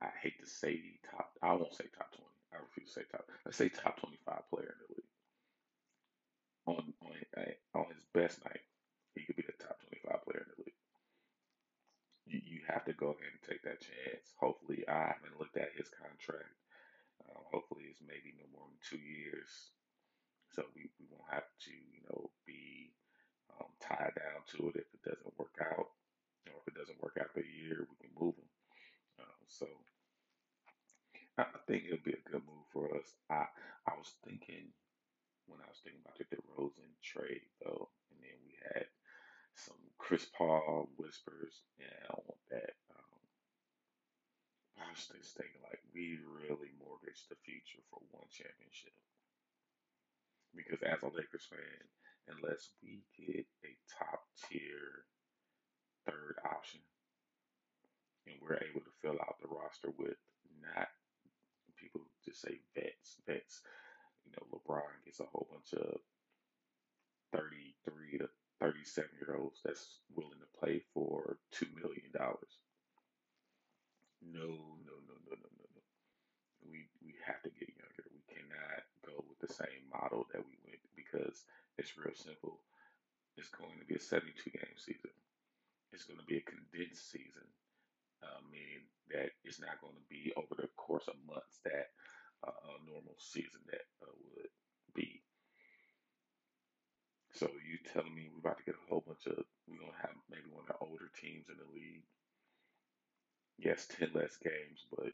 I 0.00 0.08
hate 0.22 0.40
to 0.40 0.48
say 0.48 0.72
the 0.72 0.96
top, 1.10 1.36
I 1.42 1.52
won't 1.52 1.74
say 1.74 1.84
top 1.92 2.16
20. 2.16 2.24
I 2.54 2.64
refuse 2.64 2.88
to 2.94 3.00
say 3.00 3.06
top. 3.12 3.28
Let's 3.44 3.58
say 3.58 3.68
top 3.68 4.00
25 4.00 4.48
player 4.48 4.72
in 4.72 4.80
the 4.88 4.94
league. 4.96 5.12
On 6.64 6.94
on 7.04 7.12
on 7.74 7.86
his 7.92 8.00
best 8.14 8.42
night, 8.42 8.64
he 9.14 9.24
could 9.26 9.36
be 9.36 9.44
the 9.44 9.52
top 9.62 9.76
25 9.84 10.24
player 10.24 10.46
in 10.48 10.52
the 10.56 10.62
league. 10.63 10.63
You 12.26 12.40
you 12.44 12.60
have 12.68 12.84
to 12.86 12.92
go 12.94 13.12
ahead 13.12 13.32
and 13.32 13.42
take 13.42 13.62
that 13.64 13.80
chance. 13.80 14.32
Hopefully, 14.40 14.84
I 14.88 15.14
haven't 15.16 15.38
looked 15.40 15.56
at 15.56 15.76
his 15.76 15.88
contract. 15.90 16.54
Uh, 17.22 17.40
hopefully, 17.52 17.84
it's 17.90 18.02
maybe 18.02 18.34
no 18.38 18.46
more 18.52 18.68
than 18.68 18.80
two 18.82 19.02
years, 19.02 19.70
so 20.52 20.64
we, 20.74 20.90
we 21.00 21.06
won't 21.10 21.30
have 21.30 21.48
to 21.66 21.72
you 21.72 22.02
know 22.08 22.30
be 22.46 22.94
um, 23.60 23.68
tied 23.80 24.14
down 24.16 24.42
to 24.56 24.68
it 24.70 24.76
if 24.86 24.88
it 24.94 25.04
doesn't 25.04 25.38
work 25.38 25.56
out. 25.62 25.88
Or 26.48 26.60
if 26.60 26.68
it 26.68 26.78
doesn't 26.78 27.02
work 27.02 27.18
after 27.20 27.40
a 27.40 27.46
year, 27.62 27.86
we 27.88 27.96
can 28.08 28.14
move 28.18 28.36
him. 28.36 28.50
Uh, 29.20 29.44
so 29.48 29.66
I 31.38 31.42
I 31.42 31.60
think 31.66 31.84
it'll 31.86 32.04
be 32.04 32.14
a 32.16 32.30
good 32.30 32.44
move 32.46 32.66
for 32.72 32.96
us. 32.96 33.08
I 33.30 33.46
I 33.86 33.94
was 33.96 34.14
thinking 34.24 34.72
when 35.46 35.60
I 35.60 35.68
was 35.68 35.80
thinking 35.82 36.02
about 36.04 36.18
the 36.18 36.26
DeRozan 36.30 36.94
trade 37.02 37.46
though, 37.62 37.90
and 38.10 38.20
then 38.22 38.38
we 38.46 38.54
had 38.62 38.86
some 39.56 39.78
Chris 39.98 40.26
Paul 40.36 40.88
whispers. 40.96 41.62
Yeah, 41.78 42.10
I 42.10 42.14
want 42.26 42.42
that. 42.50 42.74
Um, 42.90 43.20
was 44.94 45.34
thinking 45.34 45.62
like 45.66 45.82
we 45.90 46.18
really 46.22 46.70
mortgaged 46.78 47.26
the 47.26 47.40
future 47.42 47.82
for 47.90 47.98
one 48.14 48.30
championship 48.30 48.94
because 50.54 50.78
as 50.86 51.02
a 51.02 51.10
Lakers 51.10 51.50
fan, 51.50 51.82
unless 52.30 52.70
we 52.78 53.02
get 53.18 53.46
a 53.66 53.72
top 53.90 54.22
tier 54.46 55.02
third 56.06 56.38
option 56.46 56.80
and 58.26 58.38
we're 58.40 58.62
able 58.62 58.80
to 58.86 58.98
fill 59.02 59.18
out 59.18 59.36
the 59.42 59.50
roster 59.50 59.90
with 59.98 60.18
not 60.62 60.88
people 61.76 62.00
just 62.24 62.40
say 62.40 62.60
vets, 62.74 63.20
vets. 63.26 63.60
You 64.24 64.32
know, 64.32 64.46
LeBron 64.54 65.04
gets 65.04 65.20
a 65.20 65.28
whole 65.28 65.48
bunch 65.50 65.74
of 65.74 66.00
33 67.32 68.18
to 68.18 68.28
37 68.60 69.10
year 69.20 69.36
olds 69.38 69.60
that's 69.64 70.00
willing 70.14 70.40
to 70.40 70.58
play 70.60 70.82
for 70.94 71.36
2 71.52 71.66
million. 71.76 72.10
dollars. 72.14 72.54
No, 74.22 74.48
no, 74.48 74.96
no, 75.06 75.16
no, 75.28 75.34
no, 75.36 75.50
no, 75.58 75.66
no. 75.76 75.82
We, 76.70 76.88
we 77.04 77.14
have 77.26 77.42
to 77.44 77.50
get 77.50 77.70
younger. 77.76 78.06
We 78.12 78.24
cannot 78.28 78.82
go 79.06 79.24
with 79.28 79.40
the 79.42 79.52
same 79.52 79.86
model 79.92 80.26
that 80.32 80.42
we 80.46 80.56
went 80.66 80.80
because 80.96 81.44
it's 81.78 81.96
real 81.98 82.14
simple. 82.16 82.60
It's 83.36 83.50
going 83.50 83.78
to 83.80 83.86
be 83.86 83.96
a 83.96 84.00
72 84.00 84.34
game 84.50 84.76
season. 84.78 85.12
It's 85.92 86.04
going 86.04 86.20
to 86.20 86.26
be 86.26 86.38
a 86.38 86.48
condensed 86.50 87.10
season 87.10 87.46
uh, 88.22 88.42
meaning 88.50 88.86
that 89.10 89.30
it's 89.44 89.60
not 89.60 89.80
going 89.80 89.94
to 89.94 90.08
be 90.10 90.32
over 90.36 90.54
the 90.58 90.70
course 90.76 91.06
of 91.08 91.14
months 91.26 91.60
that 91.64 91.94
uh, 92.46 92.50
a 92.50 92.74
normal 92.86 93.16
season 93.18 93.62
that 93.70 93.86
uh, 94.02 94.10
would 94.34 94.50
be. 94.94 95.22
So 97.34 97.50
you 97.66 97.78
telling 97.92 98.14
me 98.14 98.30
we're 98.30 98.38
about 98.38 98.58
to 98.58 98.64
get 98.64 98.78
a 98.78 98.88
whole 98.88 99.02
bunch 99.06 99.26
of 99.26 99.42
we're 99.66 99.82
gonna 99.82 100.02
have 100.02 100.14
maybe 100.30 100.46
one 100.54 100.62
of 100.62 100.70
the 100.70 100.78
older 100.78 101.10
teams 101.18 101.50
in 101.50 101.58
the 101.58 101.66
league. 101.74 102.06
Yes, 103.58 103.86
ten 103.90 104.10
less 104.14 104.36
games, 104.38 104.86
but 104.94 105.12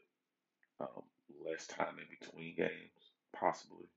um, 0.79 1.01
less 1.45 1.65
time 1.65 1.97
in 1.97 2.05
between 2.09 2.55
games, 2.55 3.01
possibly, 3.33 3.89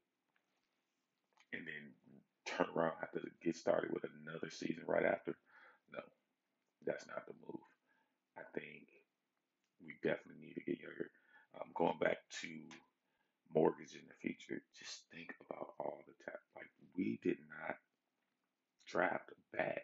and 1.52 1.66
then 1.66 1.92
turn 2.46 2.66
around 2.74 2.92
have 3.00 3.12
to 3.12 3.20
get 3.42 3.56
started 3.56 3.92
with 3.92 4.04
another 4.04 4.48
season 4.48 4.84
right 4.86 5.04
after. 5.04 5.36
No, 5.92 6.00
that's 6.86 7.06
not 7.06 7.26
the 7.26 7.34
move. 7.44 7.60
I 8.38 8.42
think 8.58 8.88
we 9.84 9.96
definitely 10.02 10.40
need 10.40 10.54
to 10.54 10.64
get 10.64 10.80
younger. 10.80 11.10
Um, 11.60 11.68
going 11.74 11.98
back 12.00 12.18
to 12.40 12.48
mortgage 13.54 13.94
in 13.94 14.08
the 14.08 14.16
future, 14.20 14.62
just 14.78 15.04
think 15.12 15.34
about 15.44 15.74
all 15.78 16.00
the 16.06 16.16
tap. 16.24 16.40
Like 16.56 16.72
we 16.96 17.18
did 17.22 17.38
not 17.48 17.76
draft 18.94 19.30
bad. 19.52 19.80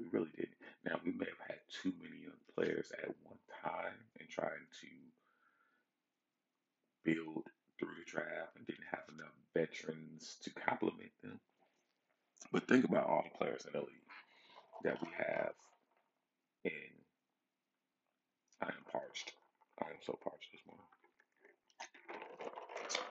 We 0.00 0.06
really 0.10 0.30
didn't. 0.36 0.58
Now 0.84 0.98
we 1.04 1.12
may 1.12 1.26
have 1.26 1.46
had 1.46 1.60
too 1.82 1.92
many 2.02 2.22
young 2.22 2.42
players 2.54 2.90
at 3.02 3.14
one 3.22 3.38
time 3.62 3.98
and 4.18 4.28
trying 4.28 4.66
to 4.82 4.90
build 7.04 7.44
through 7.78 7.94
the 7.94 8.10
draft 8.10 8.56
and 8.56 8.66
didn't 8.66 8.90
have 8.90 9.06
enough 9.14 9.34
veterans 9.54 10.36
to 10.42 10.50
complement 10.50 11.12
them. 11.22 11.38
But 12.50 12.66
think 12.66 12.84
about 12.84 13.06
all 13.06 13.24
the 13.24 13.38
players 13.38 13.64
in 13.66 13.72
the 13.72 13.86
league 13.86 14.10
that 14.84 15.00
we 15.02 15.08
have, 15.16 15.52
and 16.64 16.98
I 18.62 18.66
am 18.66 18.84
parched. 18.90 19.32
I 19.80 19.86
am 19.86 20.02
so 20.04 20.18
parched 20.22 20.50
this 20.52 20.62
morning. 20.66 20.86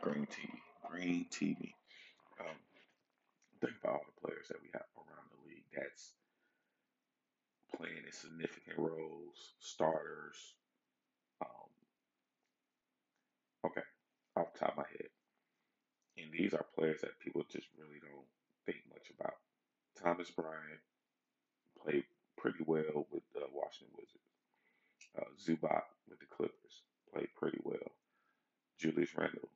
Green 0.01 0.27
tea, 0.27 0.59
green 0.89 1.25
tea. 1.29 1.75
Um, 2.39 2.55
think 3.59 3.77
about 3.81 4.01
all 4.01 4.07
the 4.07 4.21
players 4.21 4.47
that 4.49 4.61
we 4.61 4.69
have 4.73 4.87
around 4.97 5.27
the 5.31 5.41
league 5.49 5.69
that's 5.73 6.13
playing 7.75 8.05
in 8.05 8.11
significant 8.11 8.77
roles, 8.77 9.53
starters. 9.59 10.55
Um, 11.41 11.71
okay, 13.65 13.85
off 14.35 14.53
the 14.53 14.59
top 14.59 14.71
of 14.71 14.77
my 14.77 14.89
head. 14.91 15.11
And 16.17 16.33
these 16.33 16.53
are 16.53 16.65
players 16.73 17.01
that 17.01 17.19
people 17.19 17.45
just 17.49 17.67
really 17.77 18.01
don't 18.01 18.25
think 18.65 18.81
much 18.89 19.11
about. 19.13 19.37
Thomas 20.01 20.31
Bryant 20.31 20.81
played 21.81 22.05
pretty 22.37 22.63
well 22.65 23.05
with 23.11 23.23
the 23.33 23.45
Washington 23.53 23.93
Wizards. 23.97 24.33
Uh, 25.17 25.29
Zubac 25.37 25.83
with 26.09 26.19
the 26.19 26.25
Clippers 26.25 26.81
played 27.13 27.29
pretty 27.35 27.59
well. 27.63 27.91
Julius 28.77 29.09
Randle 29.15 29.49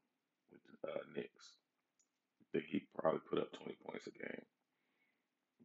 with 0.52 0.62
the 0.66 0.90
uh, 0.90 1.02
Knicks. 1.16 1.61
Think 2.54 2.66
he 2.66 2.84
probably 2.98 3.22
put 3.30 3.40
up 3.40 3.54
20 3.54 3.78
points 3.86 4.08
a 4.08 4.12
game. 4.12 4.46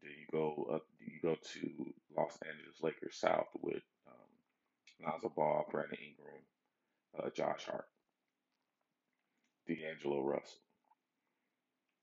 Then 0.03 0.12
you 0.20 0.27
go 0.31 0.68
up, 0.72 0.87
you 1.01 1.18
go 1.20 1.35
to 1.35 1.94
Los 2.16 2.38
Angeles 2.46 2.81
Lakers 2.83 3.16
South 3.16 3.49
with 3.61 3.83
um, 4.07 5.31
Ball, 5.35 5.66
Brandon 5.70 5.99
Ingram, 5.99 6.42
uh, 7.18 7.31
Josh 7.31 7.64
Hart, 7.64 7.88
D'Angelo 9.66 10.22
Russell. 10.22 10.61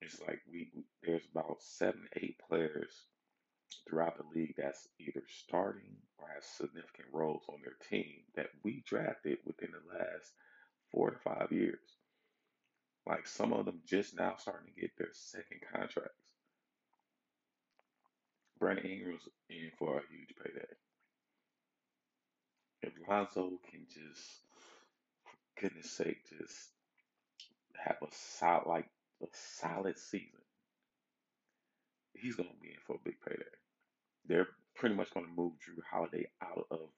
It's 0.02 0.20
like 0.28 0.42
we 0.52 0.70
there's 1.02 1.24
about 1.32 1.62
seven, 1.62 2.06
eight 2.18 2.36
players 2.50 2.94
throughout 3.88 4.18
the 4.18 4.38
league 4.38 4.56
that's 4.58 4.88
either 5.00 5.24
starting 5.30 5.96
or 6.18 6.28
has 6.36 6.46
significant 6.46 7.08
roles 7.14 7.44
on 7.48 7.60
their 7.64 7.78
team 7.90 8.24
that 8.36 8.48
we 8.64 8.84
drafted 8.86 9.38
within 9.46 9.70
the 9.72 9.98
last 9.98 10.32
four 10.92 11.12
to 11.12 11.18
five 11.20 11.52
years. 11.52 11.80
Like 13.06 13.28
some 13.28 13.54
of 13.54 13.66
them 13.66 13.82
just 13.86 14.16
now 14.16 14.36
starting 14.38 14.74
to 14.74 14.82
get 14.82 14.92
their 14.98 15.10
second 15.12 15.62
contracts. 15.72 16.24
Brandon 18.60 18.86
Ingram's 18.86 19.28
in 19.50 19.72
for 19.78 19.98
a 19.98 20.02
huge 20.10 20.34
payday. 20.42 20.66
If 22.82 22.94
Lonzo 23.10 23.60
can 23.70 23.86
just, 23.90 24.22
for 25.24 25.62
goodness 25.62 25.92
sake, 25.92 26.18
just 26.30 26.70
have 27.78 27.98
a 28.02 28.08
solid, 28.12 28.68
like 28.68 28.90
a 29.22 29.28
solid 29.60 29.98
season, 29.98 30.42
he's 32.14 32.36
gonna 32.36 32.50
be 32.62 32.70
in 32.70 32.80
for 32.86 32.96
a 32.96 33.04
big 33.04 33.16
payday. 33.28 33.44
They're 34.28 34.48
pretty 34.76 34.96
much 34.96 35.14
gonna 35.14 35.28
move 35.28 35.54
Jrue 35.54 35.84
Holiday 35.92 36.28
out 36.42 36.68
of 36.72 36.90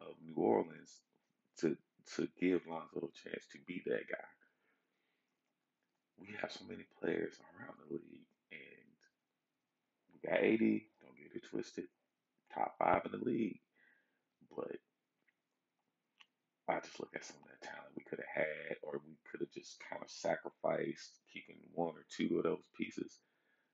of 0.00 0.14
New 0.24 0.42
Orleans 0.42 1.00
to 1.58 1.76
to 2.16 2.28
give 2.40 2.66
Lonzo 2.66 2.98
a 3.08 3.28
chance 3.28 3.44
to 3.52 3.58
be 3.66 3.82
that 3.86 4.08
guy. 4.10 4.39
We 6.20 6.34
have 6.40 6.52
so 6.52 6.64
many 6.68 6.84
players 7.00 7.34
around 7.56 7.76
the 7.80 7.94
league, 7.94 8.28
and 8.52 8.90
we 10.12 10.28
got 10.28 10.38
AD. 10.38 10.60
Don't 11.00 11.16
get 11.16 11.34
it 11.34 11.48
twisted. 11.50 11.88
Top 12.54 12.74
five 12.78 13.02
in 13.06 13.12
the 13.18 13.24
league, 13.24 13.60
but 14.54 14.76
I 16.68 16.80
just 16.80 17.00
look 17.00 17.10
at 17.14 17.24
some 17.24 17.36
of 17.42 17.48
that 17.48 17.66
talent 17.66 17.96
we 17.96 18.04
could 18.04 18.20
have 18.20 18.44
had, 18.44 18.76
or 18.82 19.00
we 19.06 19.14
could 19.30 19.40
have 19.40 19.50
just 19.50 19.80
kind 19.88 20.02
of 20.02 20.10
sacrificed 20.10 21.18
keeping 21.32 21.58
one 21.74 21.94
or 21.94 22.04
two 22.10 22.38
of 22.38 22.44
those 22.44 22.62
pieces. 22.76 23.18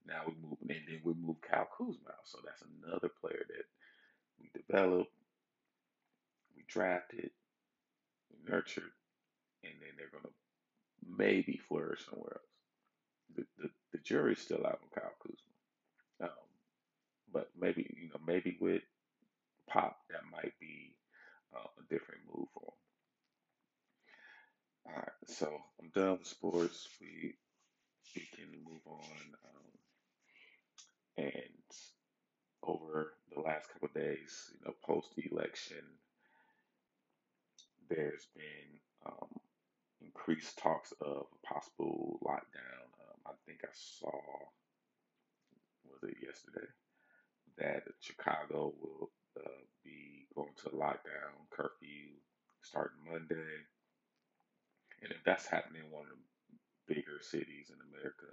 Now 0.07 0.23
we 0.27 0.35
move, 0.41 0.59
and 0.63 0.71
then 0.71 1.01
we 1.05 1.15
move 1.15 1.41
Kyle 1.41 1.69
Kuzma 1.77 2.09
out. 2.09 2.25
So 2.25 2.39
that's 2.45 2.63
another 2.63 3.11
player 3.21 3.45
that 3.49 3.67
we 4.39 4.51
developed, 4.55 5.13
we 6.55 6.65
drafted, 6.69 7.31
we 8.31 8.39
nurtured, 8.49 8.93
and 9.65 9.73
then 9.81 9.97
they're 9.97 10.13
going 10.13 10.25
to 10.25 10.46
maybe 11.17 11.61
flourish 11.69 12.05
somewhere 12.09 12.37
else. 12.37 13.37
The, 13.37 13.63
the, 13.63 13.71
the 13.93 13.99
jury's 13.99 14.41
still 14.41 14.67
out 14.67 14.81
on 14.83 14.89
Kyle 14.95 15.13
Kuzma. 15.23 16.31
Um, 16.31 16.49
but 17.33 17.51
maybe, 17.59 17.95
you 18.01 18.09
know, 18.09 18.21
maybe 18.27 18.57
with 18.61 18.83
Pop, 19.69 19.99
that 20.11 20.23
might 20.31 20.59
be 20.61 20.95
uh, 21.55 21.69
a 21.79 21.83
different 21.93 22.21
move 22.33 22.49
for 22.55 22.65
him. 22.65 22.73
All 24.87 24.93
right, 24.95 25.09
so 25.27 25.63
I'm 25.81 25.91
done 25.91 26.19
with 26.19 26.27
sports. 26.27 26.89
We 27.01 27.35
we 28.15 28.23
can 28.35 28.47
move 28.65 28.81
on. 28.87 29.37
Um, 29.45 29.73
and 31.19 31.67
over 32.63 33.13
the 33.35 33.41
last 33.41 33.69
couple 33.73 33.89
days, 33.95 34.51
you 34.53 34.65
know, 34.65 34.75
post 34.85 35.11
election, 35.19 35.83
there's 37.89 38.27
been 38.35 38.81
um, 39.05 39.29
increased 40.01 40.59
talks 40.59 40.93
of 41.01 41.27
a 41.27 41.47
possible 41.47 42.19
lockdown. 42.25 42.87
Um, 43.01 43.19
I 43.27 43.33
think 43.47 43.61
I 43.65 43.73
saw, 43.73 44.13
was 45.85 46.03
it 46.03 46.17
yesterday, 46.23 46.67
that 47.59 47.85
Chicago 48.01 48.75
will 48.81 49.11
uh, 49.39 49.63
be 49.85 50.27
going 50.35 50.53
to 50.65 50.71
lockdown 50.71 51.49
curfew 51.51 52.21
starting 52.63 53.11
Monday. 53.11 53.65
And 55.03 55.13
if 55.13 55.23
that's 55.25 55.47
happening 55.47 55.83
in 55.87 55.93
one 55.93 56.05
of 56.05 56.19
the 56.19 56.95
bigger 56.95 57.21
cities 57.21 57.71
in 57.71 57.79
America, 57.91 58.29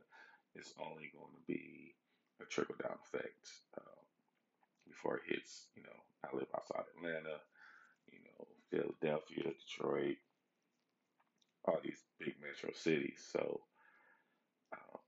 it's 0.55 0.73
only 0.79 1.11
going 1.13 1.33
to 1.33 1.45
be 1.47 1.95
a 2.41 2.45
trickle 2.45 2.75
down 2.81 2.97
effect 3.03 3.47
uh, 3.77 4.01
before 4.87 5.17
it 5.17 5.33
hits. 5.33 5.67
You 5.75 5.83
know, 5.83 5.99
I 6.23 6.35
live 6.35 6.47
outside 6.55 6.85
Atlanta, 6.97 7.39
you 8.11 8.19
know, 8.23 8.47
Philadelphia, 8.69 9.53
Detroit, 9.53 10.17
all 11.65 11.79
these 11.83 12.01
big 12.19 12.35
metro 12.41 12.71
cities. 12.73 13.23
So 13.31 13.61
um, 14.73 14.99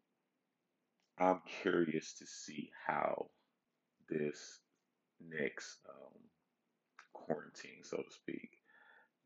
I'm 1.18 1.42
curious 1.62 2.14
to 2.20 2.26
see 2.26 2.72
how 2.86 3.28
this 4.10 4.60
next 5.20 5.78
um, 5.90 6.20
quarantine, 7.14 7.84
so 7.84 7.98
to 7.98 8.14
speak, 8.14 8.50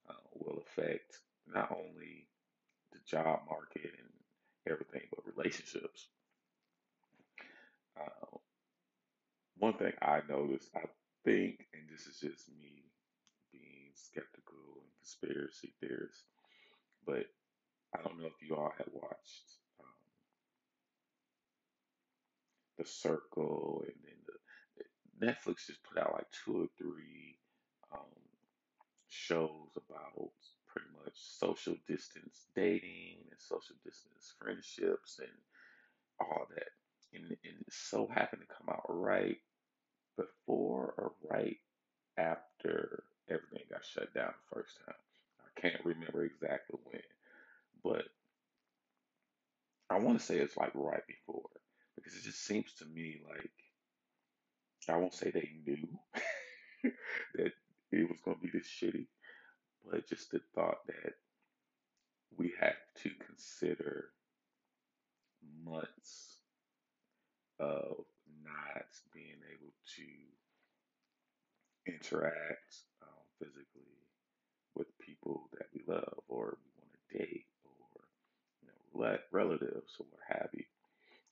uh, 0.09 0.13
will 0.33 0.63
affect 0.67 1.19
not 1.47 1.71
only 1.71 2.27
the 2.91 2.99
job 3.07 3.41
market 3.49 3.91
and 3.97 4.09
everything, 4.71 5.01
but 5.09 5.35
relationships. 5.35 6.07
Uh, 7.99 8.37
one 9.57 9.73
thing 9.73 9.91
I 10.01 10.21
noticed, 10.29 10.69
I 10.75 10.85
think, 11.25 11.67
and 11.73 11.83
this 11.91 12.07
is 12.07 12.19
just 12.19 12.49
me 12.57 12.85
being 13.51 13.91
skeptical 13.93 14.79
and 14.81 14.91
conspiracy 14.99 15.73
theorist, 15.81 16.23
but 17.09 17.25
I 17.97 18.03
don't 18.03 18.19
know 18.19 18.27
if 18.27 18.47
you 18.47 18.55
all 18.55 18.71
have 18.77 18.89
watched 18.93 19.49
um, 19.79 19.85
The 22.77 22.85
Circle, 22.85 23.83
and 23.87 23.95
then 24.03 24.19
the 24.27 25.25
Netflix 25.25 25.65
just 25.67 25.83
put 25.83 26.01
out 26.01 26.13
like 26.13 26.27
two 26.45 26.63
or 26.63 26.67
three 26.77 27.37
um, 27.91 28.21
shows 29.09 29.71
about 29.75 30.29
pretty 30.67 30.89
much 31.03 31.15
social 31.15 31.75
distance 31.87 32.45
dating 32.55 33.17
and 33.31 33.39
social 33.39 33.75
distance 33.83 34.33
friendships 34.39 35.19
and 35.19 35.29
all 36.19 36.45
that. 36.55 36.69
And, 37.13 37.25
and 37.25 37.61
it 37.67 37.73
so 37.73 38.07
happened 38.13 38.43
to 38.47 38.55
come 38.55 38.69
out 38.69 38.85
right 38.87 39.37
before 40.15 40.93
or 40.95 41.13
right 41.27 41.57
after 42.19 43.03
everything 43.27 43.65
got 43.71 43.83
shut 43.83 44.13
down 44.13 44.27
the 44.27 44.55
first 44.55 44.77
time. 44.85 45.08
Can't 45.61 45.85
remember 45.85 46.25
exactly 46.25 46.79
when, 46.85 47.01
but 47.83 48.05
I 49.89 49.99
want 49.99 50.19
to 50.19 50.25
say 50.25 50.37
it's 50.37 50.57
like 50.57 50.71
right 50.75 51.03
before 51.07 51.49
because 51.95 52.15
it 52.15 52.23
just 52.23 52.45
seems 52.45 52.73
to 52.79 52.85
me 52.85 53.21
like 53.27 53.51
I 54.89 54.97
won't 54.97 55.13
say 55.13 55.31
they 55.31 55.49
knew 55.65 55.87
that 57.35 57.53
it 57.91 58.09
was 58.09 58.19
going 58.25 58.37
to 58.37 58.43
be 58.43 58.49
this 58.51 58.67
shitty, 58.67 59.07
but 59.89 60.07
just 60.09 60.31
the 60.31 60.41
thought 60.55 60.85
that 60.87 61.13
we 62.37 62.53
have 62.59 62.77
to 63.03 63.11
consider 63.27 64.05
months 65.63 66.37
of 67.59 68.05
not 68.43 68.85
being 69.13 69.39
able 69.53 69.73
to 69.97 70.53
interact 71.93 72.75
um, 73.03 73.09
physically 73.39 73.88
with 74.79 74.87
people 74.99 75.49
that 75.59 75.67
we 75.75 75.81
love 75.87 76.19
or 76.29 76.57
we 76.63 76.71
want 76.79 76.93
to 76.95 77.19
date 77.19 77.45
or 77.65 78.01
you 78.63 78.69
know 78.69 79.17
relatives 79.31 79.93
or 79.99 80.07
what 80.09 80.23
have 80.29 80.49
you. 80.53 80.65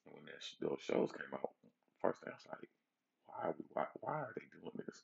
And 0.05 0.15
when 0.15 0.25
that, 0.25 0.43
those 0.61 0.81
shows 0.81 1.11
came 1.13 1.33
out, 1.33 1.51
first 2.01 2.21
thing 2.21 2.33
I 2.33 2.37
was 2.37 2.47
like, 2.51 2.69
why, 3.27 3.53
why, 3.73 3.85
why 4.01 4.13
are 4.13 4.33
they 4.35 4.47
doing 4.59 4.73
this? 4.85 5.01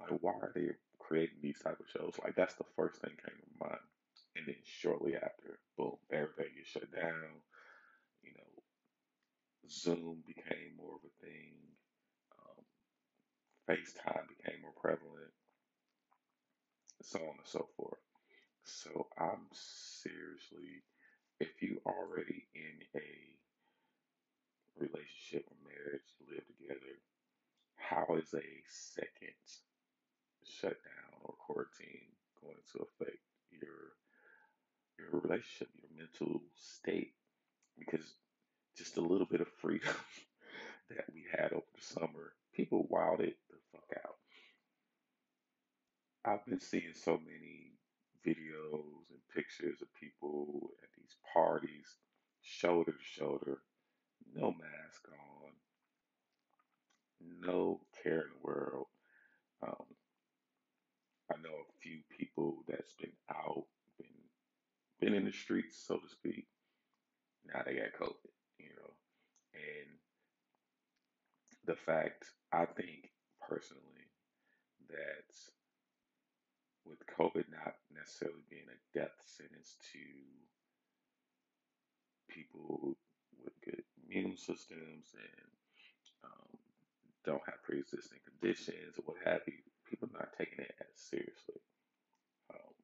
Like, 0.00 0.18
why 0.20 0.32
are 0.32 0.52
they 0.54 0.70
creating 1.00 1.38
these 1.42 1.60
type 1.60 1.80
of 1.80 1.90
shows? 1.90 2.14
Like, 2.22 2.36
that's 2.36 2.54
the 2.54 2.68
first 2.76 3.00
thing 3.00 3.10
came 3.10 3.36
to 3.38 3.64
mind. 3.66 3.84
And 4.36 4.46
then 4.46 4.56
shortly 4.64 5.16
after, 5.16 5.58
boom, 5.76 5.96
everything 6.12 6.54
gets 6.56 6.70
shut 6.70 6.90
down. 6.92 7.42
You 8.22 8.32
know, 8.38 8.62
Zoom 9.70 10.22
became 10.26 10.76
more 10.78 10.94
of 10.96 11.04
a 11.04 11.24
thing. 11.24 11.54
Um, 12.38 12.64
FaceTime 13.68 14.28
became 14.28 14.62
more 14.62 14.76
prevalent, 14.80 15.34
so 17.02 17.18
on 17.20 17.36
and 17.38 17.46
so 17.46 17.68
forth. 17.76 18.00
So 18.64 19.06
I'm 19.18 19.46
seriously, 19.52 20.82
if 21.40 21.62
you 21.62 21.80
already 21.86 22.46
in 22.54 23.00
a 23.00 23.08
relationship 24.78 25.46
or 25.50 25.56
marriage, 25.64 26.08
live 26.30 26.44
together, 26.58 26.94
how 27.76 28.16
is 28.16 28.32
a 28.34 28.46
second 28.68 29.34
shutdown 30.44 31.12
or 31.24 31.34
quarantine 31.46 32.12
going 32.42 32.60
to 32.72 32.78
affect 32.84 33.18
your 33.50 33.94
your 34.98 35.20
relationship, 35.20 35.68
your 35.76 35.90
mental 35.96 36.42
state? 36.56 37.14
Because 37.78 38.04
just 38.76 38.96
a 38.96 39.00
little 39.00 39.26
bit 39.26 39.40
of 39.40 39.48
freedom 39.60 39.94
that 40.90 41.06
we 41.14 41.24
had 41.32 41.52
over 41.52 41.66
the 41.74 41.82
summer, 41.82 42.32
people 42.54 42.86
wilded 42.90 43.34
the 43.50 43.56
fuck 43.72 44.04
out. 44.04 44.17
I've 46.28 46.44
been 46.44 46.60
seeing 46.60 46.92
so 46.94 47.18
many 47.24 47.72
videos 48.26 49.08
and 49.08 49.18
pictures 49.34 49.80
of 49.80 49.88
people 49.98 50.70
at 50.82 50.90
these 50.94 51.16
parties, 51.32 51.96
shoulder 52.42 52.92
to 52.92 52.98
shoulder, 53.00 53.58
no 54.34 54.50
mask 54.50 55.08
on, 55.08 55.52
no 57.40 57.80
care 58.02 58.20
in 58.20 58.28
the 58.28 58.46
world. 58.46 58.86
Um, 59.62 59.86
I 61.32 61.36
know 61.36 61.48
a 61.48 61.80
few 61.80 62.00
people 62.18 62.62
that's 62.68 62.92
been 63.00 63.16
out, 63.30 63.64
been 63.96 64.08
been 65.00 65.14
in 65.14 65.24
the 65.24 65.32
streets, 65.32 65.82
so 65.86 65.96
to 65.96 66.08
speak. 66.10 66.46
Now 67.46 67.62
they 67.64 67.76
got 67.76 67.98
COVID, 67.98 68.34
you 68.58 68.68
know, 68.76 68.92
and 69.54 69.98
the 71.64 71.74
fact 71.74 72.26
I 72.52 72.66
think 72.66 73.12
personally 73.48 74.10
that 74.90 75.24
with 76.88 77.04
COVID 77.18 77.44
not 77.52 77.76
necessarily 77.94 78.42
being 78.50 78.68
a 78.68 78.98
death 78.98 79.16
sentence 79.24 79.76
to 79.92 80.00
people 82.32 82.96
with 83.44 83.54
good 83.64 83.82
immune 84.06 84.36
systems 84.36 85.12
and 85.14 85.48
um, 86.24 86.58
don't 87.24 87.42
have 87.46 87.62
pre-existing 87.62 88.18
conditions 88.24 88.96
or 88.98 89.14
what 89.14 89.18
have 89.24 89.42
you, 89.46 89.60
people 89.88 90.08
not 90.12 90.32
taking 90.38 90.60
it 90.64 90.74
as 90.80 90.94
seriously. 90.96 91.60
Um, 92.52 92.74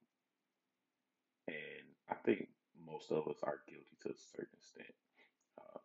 and 1.49 1.87
I 2.11 2.17
think 2.25 2.49
most 2.87 3.11
of 3.11 3.29
us 3.29 3.41
are 3.43 3.65
guilty 3.69 3.97
to 4.03 4.11
a 4.11 4.19
certain 4.37 4.57
extent. 4.59 4.95
Um, 5.59 5.81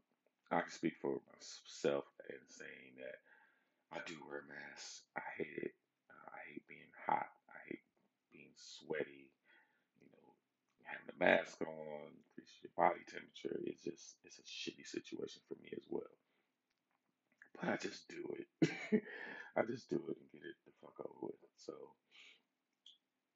I 0.51 0.61
can 0.61 0.71
speak 0.71 0.95
for 1.01 1.19
myself 1.31 2.05
in 2.29 2.41
saying 2.47 2.99
that 2.99 3.19
I 3.91 3.99
do 4.05 4.15
wear 4.27 4.43
masks. 4.49 5.01
I 5.17 5.21
hate 5.37 5.57
it. 5.57 5.73
Uh, 6.09 6.27
I 6.35 6.39
hate 6.51 6.67
being 6.67 6.93
hot. 7.05 7.29
I 7.49 7.57
hate 7.69 7.85
being 8.31 8.48
sweaty. 8.59 9.31
You 10.01 10.07
know, 10.11 10.27
having 10.85 11.09
a 11.15 11.19
mask 11.19 11.61
on, 11.61 12.11
increases 12.15 12.59
your 12.63 12.75
body 12.77 13.01
temperature. 13.07 13.59
It's 13.65 13.83
just 13.83 14.17
it's 14.25 14.39
a 14.39 14.47
shitty 14.47 14.85
situation 14.87 15.41
for 15.47 15.55
me 15.63 15.71
as 15.77 15.85
well. 15.89 16.11
But 17.59 17.69
I 17.69 17.77
just 17.77 18.07
do 18.09 18.23
it. 18.39 19.03
I 19.57 19.63
just 19.63 19.89
do 19.89 19.97
it 19.97 20.17
and 20.17 20.31
get 20.31 20.43
it 20.47 20.57
the 20.65 20.73
fuck 20.81 20.99
over 21.01 21.27
with. 21.33 21.35
So 21.57 21.89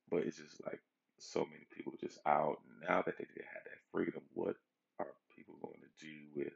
But 0.09 0.23
it's 0.25 0.37
just 0.37 0.63
like 0.65 0.81
so 1.19 1.45
many 1.45 1.65
people 1.75 1.93
just 1.99 2.19
out 2.27 2.59
now 2.87 3.01
that 3.03 3.17
they 3.17 3.25
have 3.25 3.63
that 3.65 3.81
freedom. 3.91 4.21
What 4.33 4.55
are 4.99 5.07
people 5.35 5.55
going 5.63 5.81
to 5.81 6.05
do 6.05 6.15
with 6.35 6.53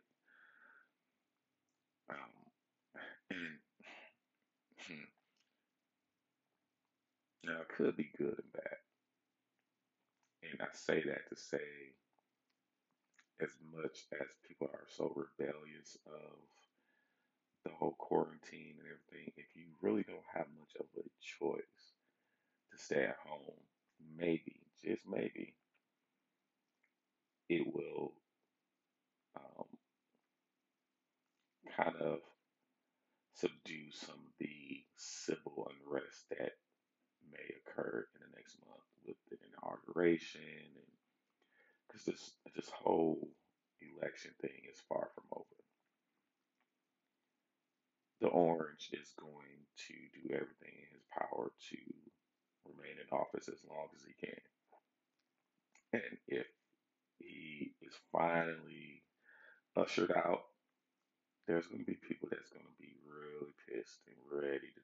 um 2.09 2.17
and 3.31 3.59
now 7.47 7.61
it 7.61 7.69
could 7.69 7.95
be 7.97 8.11
good 8.17 8.37
and 8.37 8.53
bad. 8.53 8.77
And 10.43 10.61
I 10.61 10.67
say 10.73 11.01
that 11.05 11.29
to 11.29 11.35
say 11.35 11.93
as 13.41 13.49
much 13.73 14.05
as 14.19 14.27
people 14.47 14.67
are 14.73 14.87
so 14.87 15.13
rebellious 15.15 15.97
of 16.07 16.37
the 17.63 17.71
whole 17.71 17.95
quarantine 17.97 18.75
and 18.79 18.87
everything, 18.87 19.33
if 19.37 19.45
you 19.55 19.65
really 19.81 20.03
don't 20.03 20.19
have 20.33 20.47
much 20.59 20.73
of 20.79 20.85
a 20.97 21.03
choice 21.21 21.93
to 22.71 22.77
stay 22.77 23.03
at 23.03 23.17
home, 23.25 23.59
maybe, 24.17 24.61
just 24.83 25.01
maybe, 25.07 25.55
it 27.49 27.65
will 27.65 28.13
um, 29.35 29.65
kind 31.75 31.95
of 32.01 32.19
subdue 33.35 33.91
some 33.91 34.15
of 34.15 34.33
the 34.39 34.83
civil 34.95 35.69
unrest 35.69 36.25
that 36.29 36.53
may 37.31 37.55
occur 37.61 38.07
in 38.15 38.21
the 38.21 38.35
next 38.35 38.57
month 38.65 38.81
with 39.05 39.17
the 39.29 39.37
and 40.15 40.73
because 41.87 42.05
this 42.05 42.31
this 42.55 42.69
whole 42.69 43.19
election 43.81 44.31
thing 44.41 44.61
is 44.71 44.79
far 44.87 45.09
from 45.15 45.25
over. 45.31 45.45
The 48.21 48.27
orange 48.27 48.89
is 48.93 49.13
going 49.19 49.67
to 49.87 49.93
do 50.15 50.33
everything 50.33 50.73
in 50.73 50.89
his 50.93 51.05
power 51.13 51.51
to 51.69 51.77
remain 52.65 52.97
in 52.99 53.17
office 53.17 53.47
as 53.49 53.59
long 53.69 53.87
as 53.95 54.03
he 54.03 54.13
can. 54.25 54.41
And 55.93 56.17
if 56.27 56.47
he 57.19 57.73
is 57.81 57.93
finally 58.11 59.03
ushered 59.77 60.11
out, 60.11 60.43
there's 61.47 61.67
going 61.67 61.79
to 61.79 61.85
be 61.85 61.97
people 62.07 62.29
that's 62.31 62.49
going 62.49 62.65
to 62.65 62.81
be 62.81 62.93
really 63.05 63.53
pissed 63.67 64.01
and 64.07 64.41
ready 64.41 64.67
to 64.75 64.81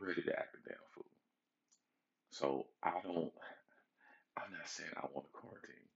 ready 0.00 0.22
to 0.22 0.32
act 0.38 0.54
a 0.54 0.68
damn 0.68 0.78
fool. 0.94 1.06
So 2.30 2.66
I 2.82 2.94
don't. 3.02 3.32
I'm 4.38 4.52
not 4.52 4.68
saying 4.68 4.90
I 4.96 5.06
want 5.12 5.26
a 5.26 5.36
quarantine. 5.36 5.88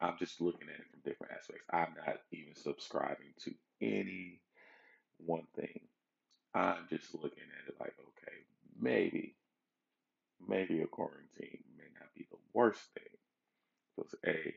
I'm 0.00 0.18
just 0.18 0.40
looking 0.40 0.68
at 0.68 0.80
it 0.80 0.90
from 0.90 1.00
different 1.04 1.32
aspects. 1.32 1.64
I'm 1.72 1.94
not 2.06 2.18
even 2.32 2.54
subscribing 2.54 3.32
to 3.44 3.54
any 3.80 4.40
one 5.18 5.46
thing. 5.56 5.80
I'm 6.54 6.86
just 6.90 7.14
looking 7.14 7.48
at 7.48 7.68
it 7.68 7.80
like, 7.80 7.94
okay, 7.98 8.36
maybe, 8.78 9.36
maybe 10.46 10.82
a 10.82 10.86
quarantine 10.86 11.64
may 11.78 11.88
not 11.98 12.12
be 12.16 12.26
the 12.30 12.38
worst 12.52 12.82
thing. 12.94 13.16
Because 13.96 14.14
A, 14.26 14.54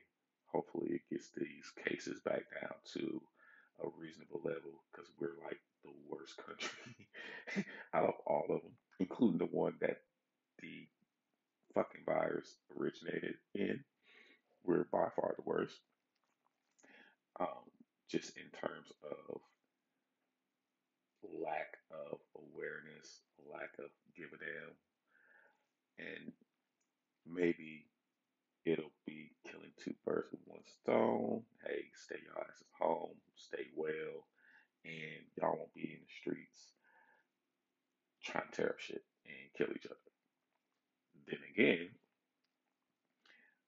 hopefully 0.48 0.90
it 0.96 1.02
gets 1.12 1.30
these 1.38 1.72
cases 1.88 2.20
back 2.22 2.44
down 2.62 2.74
to 2.96 3.22
a 3.84 3.88
reasonable 4.00 4.42
level 4.44 4.84
because 4.92 5.10
we're 5.20 5.38
like 5.46 5.60
the 5.84 5.92
worst 6.10 6.38
country 6.38 7.08
out 7.94 8.06
of 8.06 8.16
all 8.26 8.46
of 8.50 8.62
them, 8.62 8.74
including 9.00 9.38
the 9.40 9.46
one 9.46 9.76
that 9.82 9.98
the 10.62 10.88
fucking 11.76 12.02
virus 12.06 12.56
originated 12.80 13.36
in. 13.54 13.84
We're 14.64 14.86
by 14.92 15.10
far 15.16 15.36
the 15.36 15.44
worst. 15.44 15.76
Um, 17.40 17.70
just 18.10 18.36
in 18.38 18.50
terms 18.60 18.92
of 19.04 19.42
lack 21.24 21.78
of 21.92 22.18
awareness, 22.36 23.22
lack 23.52 23.72
of 23.80 23.92
give 24.16 24.30
a 24.34 24.38
damn, 24.38 26.08
and 26.08 26.32
maybe 27.28 27.86
it'll 28.64 28.96
be 29.06 29.32
killing 29.52 29.72
two 29.84 29.94
birds 30.06 30.32
with 30.32 30.42
one 30.46 30.66
stone. 30.82 31.44
Hey, 31.66 31.86
stay 32.06 32.20
your 32.24 32.42
asses 32.42 32.68
home, 32.80 33.16
stay 33.36 33.68
well, 33.76 34.26
and 34.86 35.26
y'all 35.38 35.58
won't 35.58 35.74
be 35.74 35.82
in 35.82 36.00
the 36.00 36.14
streets 36.22 36.72
trying 38.24 38.46
to 38.52 38.56
tear 38.56 38.70
up 38.70 38.80
shit 38.80 39.04
and 39.26 39.54
kill 39.58 39.76
each 39.76 39.86
other. 39.86 40.15
Then 41.28 41.40
again, 41.54 41.90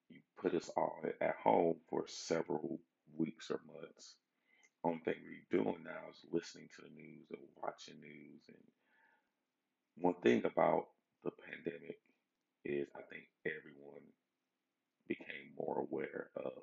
you 0.10 0.20
put 0.38 0.54
us 0.54 0.70
all 0.78 1.02
at 1.22 1.36
home 1.44 1.78
for 1.90 2.06
several 2.08 2.80
weeks 3.18 3.50
or 3.52 3.60
months. 3.74 4.16
Only 4.84 5.00
thing 5.00 5.16
we're 5.24 5.60
doing 5.64 5.84
now 5.84 6.10
is 6.12 6.26
listening 6.32 6.70
to 6.76 6.82
the 6.84 6.96
news 6.96 7.26
and 7.32 7.42
watching 7.62 8.00
news. 8.00 8.42
And 8.48 8.58
one 9.98 10.16
thing 10.22 10.46
about 10.46 10.88
the 11.24 11.32
pandemic 11.32 12.00
is 12.64 12.88
I 12.96 13.02
think 13.10 13.26
everyone 13.46 14.06
became 15.08 15.56
more 15.58 15.80
aware 15.80 16.30
of 16.36 16.54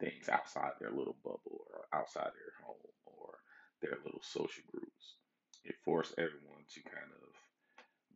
things 0.00 0.28
outside 0.28 0.72
their 0.80 0.90
little 0.90 1.16
bubble 1.22 1.66
or 1.70 1.86
outside 1.98 2.32
their 2.34 2.54
home 2.66 2.76
or 3.06 3.38
their 3.80 3.98
little 4.04 4.22
social 4.22 4.64
groups. 4.72 5.16
It 5.64 5.76
forced 5.84 6.14
everyone 6.18 6.64
to 6.74 6.80
kind 6.82 7.12
of 7.12 7.34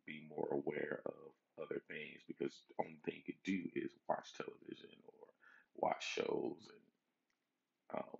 be 0.06 0.26
more 0.28 0.48
aware 0.50 1.00
of 1.06 1.14
other 1.62 1.80
things 1.88 2.22
because 2.26 2.54
the 2.68 2.84
only 2.84 2.98
thing 3.04 3.16
you 3.16 3.32
could 3.34 3.44
do 3.44 3.68
is 3.74 3.90
watch 4.08 4.32
television 4.36 4.90
or 5.06 5.26
watch 5.76 6.04
shows 6.14 6.68
and 7.92 8.00
um, 8.00 8.18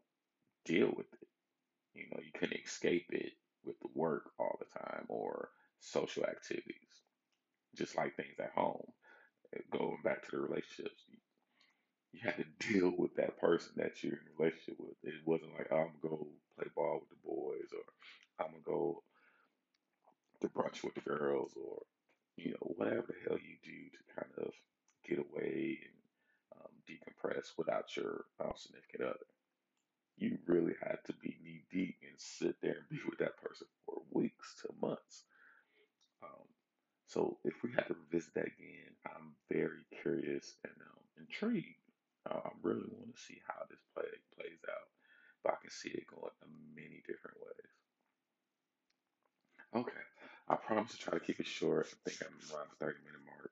deal 0.64 0.92
with 0.96 1.06
it. 1.22 1.28
You 1.94 2.04
know, 2.10 2.20
you 2.24 2.32
couldn't 2.38 2.60
escape 2.64 3.06
it 3.10 3.32
with 3.64 3.78
the 3.80 3.88
work 3.94 4.30
all 4.38 4.58
the 4.60 4.80
time 4.80 5.06
or 5.08 5.50
social 5.80 6.24
activities, 6.24 6.94
just 7.76 7.96
like 7.96 8.16
things 8.16 8.38
at 8.40 8.52
home. 8.54 8.86
Going 9.70 9.98
back 10.04 10.22
to 10.24 10.30
the 10.32 10.42
relationships, 10.42 11.02
you, 11.08 11.18
you 12.12 12.20
had 12.24 12.36
to 12.36 12.68
deal 12.72 12.92
with 12.96 13.14
that 13.16 13.38
person 13.40 13.72
that 13.76 14.02
you're 14.02 14.14
in 14.14 14.18
a 14.18 14.38
relationship 14.38 14.76
with. 14.78 14.96
It 15.02 15.14
wasn't 15.24 15.54
like, 15.54 15.68
oh, 15.70 15.76
I'm 15.76 15.92
gonna 16.02 16.16
go 16.16 16.28
play 16.56 16.68
ball 16.74 17.00
with 17.00 17.10
the 17.10 17.26
boys 17.26 17.70
or 17.72 18.44
I'm 18.44 18.52
gonna 18.52 18.62
go 18.64 19.02
to 20.40 20.48
brunch 20.48 20.84
with 20.84 20.94
the 20.94 21.00
girls 21.00 21.52
or 21.56 21.82
you 22.36 22.50
know 22.52 22.72
whatever 22.76 23.06
the 23.08 23.28
hell 23.28 23.38
you 23.38 23.56
do 23.64 23.90
to 23.90 24.14
kind 24.14 24.32
of 24.46 24.52
get 25.08 25.18
away 25.18 25.78
and 25.82 25.98
um, 26.60 26.72
decompress 26.88 27.52
without 27.56 27.96
your 27.96 28.24
um, 28.40 28.52
significant 28.56 29.02
other. 29.02 29.26
You 30.18 30.38
really 30.46 30.74
had 30.80 30.98
to 31.06 31.12
be 31.14 31.36
knee 31.44 31.64
deep 31.70 31.96
and 32.02 32.18
sit 32.18 32.56
there 32.62 32.76
and 32.80 32.88
be 32.88 32.98
with 33.08 33.18
that 33.18 33.36
person 33.36 33.66
for 33.84 34.00
weeks 34.12 34.54
to 34.62 34.68
months. 34.80 35.24
Um, 36.22 36.48
so 37.06 37.36
if 37.44 37.54
we 37.62 37.70
had 37.72 37.86
to 37.88 37.96
revisit 38.10 38.34
that 38.34 38.46
again, 38.46 38.92
I'm 39.06 39.36
very 39.52 39.84
curious 40.02 40.54
and 40.64 40.72
um, 40.80 41.04
intrigued. 41.20 41.76
Uh, 42.28 42.40
I 42.44 42.50
really 42.62 42.88
want 42.90 43.14
to 43.14 43.22
see 43.22 43.40
how 43.46 43.62
this 43.68 43.80
play 43.94 44.08
plays 44.34 44.60
out, 44.68 44.88
but 45.44 45.52
I 45.52 45.56
can 45.60 45.70
see 45.70 45.90
it 45.90 46.06
going 46.08 46.32
in 46.42 46.50
many 46.74 47.02
different 47.06 47.36
ways. 47.44 47.85
I 50.48 50.56
promise 50.56 50.92
to 50.92 50.98
try 50.98 51.14
to 51.14 51.24
keep 51.24 51.40
it 51.40 51.46
short. 51.46 51.86
I 51.90 52.10
think 52.10 52.22
I'm 52.22 52.56
around 52.56 52.68
the 52.78 52.86
30 52.86 52.98
minute 53.04 53.26
mark. 53.26 53.50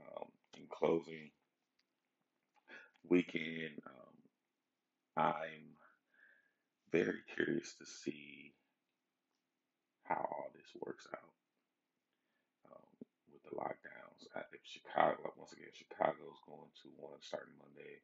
Um, 0.00 0.28
in 0.56 0.66
closing, 0.70 1.30
weekend, 3.08 3.82
um, 3.86 4.14
I'm 5.16 5.74
very 6.92 7.18
curious 7.34 7.74
to 7.78 7.86
see 7.86 8.52
how 10.04 10.22
all 10.22 10.50
this 10.54 10.70
works 10.80 11.06
out 11.12 11.34
um, 12.70 12.86
with 13.32 13.42
the 13.42 13.56
lockdowns. 13.58 14.30
I 14.36 14.42
think 14.50 14.62
Chicago, 14.62 15.34
once 15.36 15.52
again, 15.52 15.74
Chicago's 15.74 16.38
going 16.46 16.70
to 16.82 16.88
one 16.96 17.18
starting 17.22 17.58
Monday. 17.58 17.98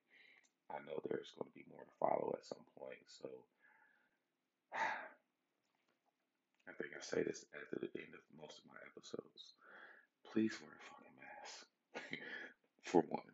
I 0.70 0.82
know 0.82 0.98
there's 1.06 1.30
going 1.38 1.46
to 1.50 1.54
be 1.54 1.68
more 1.70 1.84
to 1.84 1.98
follow 2.00 2.34
at 2.34 2.44
some 2.44 2.64
point. 2.78 3.06
So 3.06 3.28
I 6.68 6.72
think 6.72 6.94
I 6.96 7.02
say 7.02 7.22
this 7.22 7.44
at 7.54 7.70
the 7.70 7.90
end 7.98 8.14
of 8.14 8.22
most 8.38 8.58
of 8.62 8.70
my 8.70 8.78
episodes. 8.86 9.54
Please 10.32 10.54
wear 10.62 10.70
a 10.70 10.82
fucking 10.88 11.16
mask. 11.18 11.66
For 12.84 13.02
one. 13.08 13.26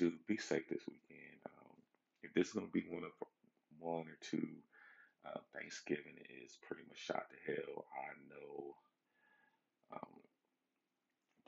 To 0.00 0.12
be 0.26 0.36
safe 0.36 0.68
this 0.68 0.82
weekend. 0.88 1.38
Um, 1.46 1.76
if 2.22 2.34
this 2.34 2.48
is 2.48 2.54
going 2.54 2.66
to 2.66 2.72
be 2.72 2.86
one 2.90 3.04
of 3.04 3.14
one 3.78 4.08
or 4.08 4.18
two 4.20 4.48
uh, 5.24 5.40
Thanksgiving 5.56 6.18
is 6.44 6.58
pretty 6.66 6.84
much 6.88 7.00
shot 7.00 7.26
to 7.30 7.38
hell. 7.48 7.84
I 7.94 8.12
know 8.28 8.76
um, 9.96 10.16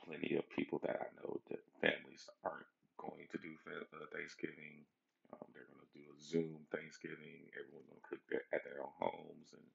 plenty 0.05 0.37
of 0.37 0.49
people 0.51 0.81
that 0.85 0.97
I 1.01 1.09
know 1.21 1.41
that 1.51 1.61
families 1.81 2.29
aren't 2.45 2.69
going 2.97 3.29
to 3.33 3.39
do 3.39 3.53
uh, 3.69 4.07
Thanksgiving. 4.13 4.85
Um, 5.33 5.45
they're 5.53 5.69
going 5.69 5.85
to 5.85 5.97
do 5.97 6.07
a 6.09 6.17
Zoom 6.23 6.65
Thanksgiving. 6.73 7.51
Everyone's 7.53 7.89
going 7.91 8.01
to 8.01 8.09
cook 8.09 8.25
at 8.53 8.65
their 8.65 8.81
own 8.81 8.95
homes 8.97 9.53
and 9.53 9.67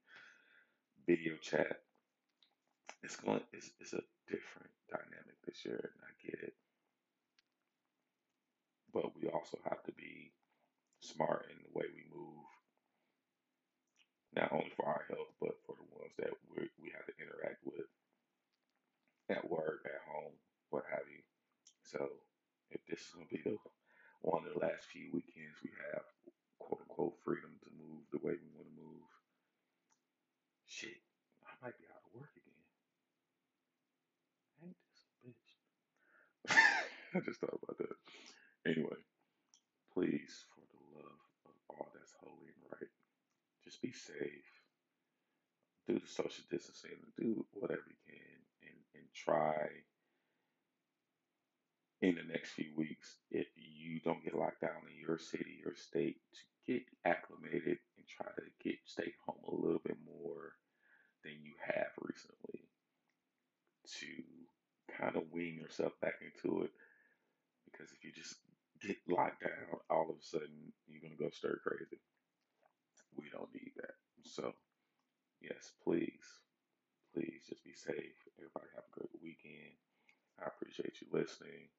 video 1.12 1.36
chat. 1.44 1.84
It's 3.04 3.18
going. 3.18 3.44
It's, 3.52 3.70
it's 3.82 3.92
a 3.92 4.00
different 4.32 4.72
dynamic 4.88 5.36
this 5.44 5.60
year, 5.68 5.92
and 5.92 6.00
I 6.08 6.12
get 6.24 6.40
it. 6.40 6.56
But 8.94 9.12
we 9.20 9.28
also 9.28 9.60
have 9.68 9.84
to 9.84 9.92
be 9.92 10.32
smart 11.02 11.52
in 11.52 11.60
the 11.68 11.76
way 11.76 11.84
we 11.92 12.08
move, 12.16 12.48
not 14.40 14.56
only 14.56 14.72
for 14.78 14.88
our 14.88 15.04
health, 15.12 15.36
but 15.42 15.60
for 15.68 15.76
the 15.76 15.88
ones 16.00 16.16
that 16.16 16.32
we 16.48 16.72
we 16.80 16.96
have 16.96 17.04
to 17.12 17.20
interact 17.20 17.60
with 17.68 17.92
at 19.28 19.44
work, 19.52 19.84
at 19.84 20.08
home, 20.08 20.32
what 20.70 20.88
have 20.88 21.12
you. 21.12 21.20
So 21.84 22.08
if 22.72 22.80
this 22.88 23.04
is 23.04 23.12
gonna 23.12 23.28
be 23.28 23.44
the 23.44 23.58
one 24.22 24.48
of 24.48 24.54
the 24.54 24.64
last 24.64 24.88
few 24.88 25.12
weekends 25.12 25.60
we 25.60 25.76
have 25.92 26.08
quote 26.60 26.80
unquote 26.88 27.20
freedom 27.26 27.52
to 27.68 27.70
move 27.76 28.08
the 28.16 28.24
way 28.24 28.40
we 28.40 28.56
want 28.56 28.72
to 28.72 28.80
move, 28.80 29.04
shit, 30.72 31.01
I 31.62 31.68
might 31.68 31.78
be 31.78 31.86
out 31.94 32.02
of 32.06 32.20
work 32.20 32.34
again. 32.38 32.66
Ain't 34.66 34.78
this 34.90 35.06
a 35.06 35.14
bitch? 35.22 36.58
I 37.16 37.20
just 37.26 37.40
thought 37.40 37.60
about 37.62 37.78
that. 37.78 37.98
Anyway, 38.66 38.98
please, 39.94 40.46
for 40.54 40.62
the 40.74 40.82
love 40.98 41.22
of 41.46 41.54
all 41.70 41.90
that's 41.94 42.14
holy 42.20 42.50
and 42.50 42.66
right, 42.74 42.90
just 43.64 43.82
be 43.82 43.92
safe. 43.92 44.50
Do 45.88 46.00
the 46.00 46.08
social 46.08 46.46
distancing. 46.50 46.98
Do 47.18 47.46
whatever 47.54 47.84
you 47.86 48.02
can, 48.10 48.38
and 48.64 48.80
and 48.96 49.06
try 49.14 49.70
in 52.02 52.16
the 52.16 52.34
next 52.34 52.52
few 52.52 52.74
weeks, 52.76 53.18
if 53.30 53.48
you 53.56 54.00
don't 54.04 54.24
get 54.24 54.36
locked 54.36 54.62
down 54.62 54.82
in 54.90 55.00
your 55.00 55.20
city 55.20 55.62
or 55.66 55.76
state, 55.76 56.18
to 56.34 56.74
get 56.74 56.84
acclimated 57.06 57.78
and 57.98 58.06
try 58.08 58.28
to 58.36 58.44
get 58.64 58.78
stay 58.86 59.14
home 59.26 59.42
a 59.48 59.56
little 59.56 59.82
bit 59.86 59.98
more 60.06 60.54
than 61.24 61.34
you 61.44 61.54
have 61.66 61.92
recently 62.02 62.66
to 64.00 64.08
kind 64.98 65.16
of 65.16 65.32
wean 65.32 65.61
yourself 65.72 65.94
back 66.02 66.20
into 66.20 66.64
it. 66.64 66.72
Because 67.66 67.88
if 67.96 68.04
you 68.04 68.12
just 68.12 68.36
get 68.84 68.98
locked 69.08 69.42
down, 69.42 69.80
all 69.90 70.10
of 70.12 70.18
a 70.20 70.24
sudden 70.24 70.74
you're 70.88 71.02
gonna 71.02 71.16
go 71.16 71.30
stir 71.32 71.60
crazy. 71.64 72.02
We 73.16 73.30
don't 73.32 73.54
need 73.54 73.72
that. 73.78 73.96
So 74.24 74.54
yes, 75.42 75.72
please, 75.84 76.28
please 77.14 77.48
just 77.48 77.64
be 77.64 77.74
safe. 77.74 78.20
Everybody 78.38 78.68
have 78.76 78.84
a 78.92 79.00
great 79.00 79.16
weekend. 79.24 79.80
I 80.44 80.48
appreciate 80.48 81.00
you 81.02 81.08
listening. 81.14 81.72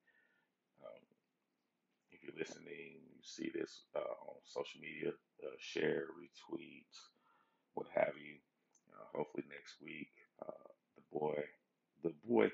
Um, 0.81 1.05
if 2.13 2.23
you're 2.25 2.39
listening, 2.39 3.05
you 3.13 3.23
see 3.23 3.51
this 3.55 3.85
uh, 3.97 4.01
on 4.01 4.41
social 4.45 4.81
media, 4.81 5.13
uh, 5.45 5.57
share, 5.59 6.07
retweet, 6.17 6.89
what 7.75 7.89
have 7.95 8.15
you. 8.17 8.37
Uh, 8.93 9.19
hopefully 9.19 9.45
next 9.51 9.77
week, 9.83 10.13
uh, 10.47 10.69
the 10.97 11.03
boy, 11.19 11.43
the 12.03 12.13
boy, 12.29 12.51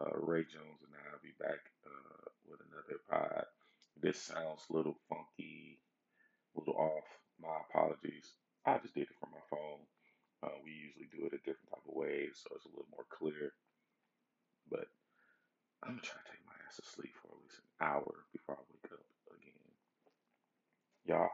uh, 0.00 0.16
Ray 0.16 0.44
Jones 0.48 0.80
and 0.86 0.94
I 0.96 1.12
will 1.12 1.24
be 1.24 1.36
back 1.36 1.60
uh, 1.84 2.30
with 2.48 2.60
another 2.70 3.02
pod. 3.10 3.46
This 4.00 4.20
sounds 4.20 4.64
a 4.68 4.72
little 4.72 4.96
funky, 5.08 5.78
a 6.54 6.60
little 6.60 6.78
off. 6.78 7.08
My 7.40 7.58
apologies. 7.68 8.32
I 8.64 8.78
just 8.78 8.94
did 8.94 9.10
it 9.10 9.18
from 9.18 9.34
my 9.34 9.44
phone. 9.50 9.82
Uh, 10.42 10.56
we 10.62 10.70
usually 10.70 11.10
do 11.10 11.26
it 11.26 11.34
a 11.34 11.42
different 11.42 11.70
type 11.70 11.86
of 11.86 11.94
way, 11.94 12.30
so 12.34 12.50
it's 12.54 12.66
a 12.66 12.72
little 12.74 12.90
more 12.90 13.06
clear. 13.10 13.52
But 14.70 14.86
I'm 15.82 15.98
gonna 15.98 16.06
try 16.06 16.22
to 16.22 16.30
take 16.30 16.46
my 16.46 16.54
ass 16.66 16.78
to 16.78 16.86
sleep 16.86 17.14
for 17.18 17.34
at 17.34 17.42
least 17.42 17.58
an 17.58 17.70
hour 17.82 18.26
before 18.30 18.58
I 18.58 18.62
wake 18.70 18.90
up 18.94 19.02
again. 19.34 19.66
Y'all 21.06 21.30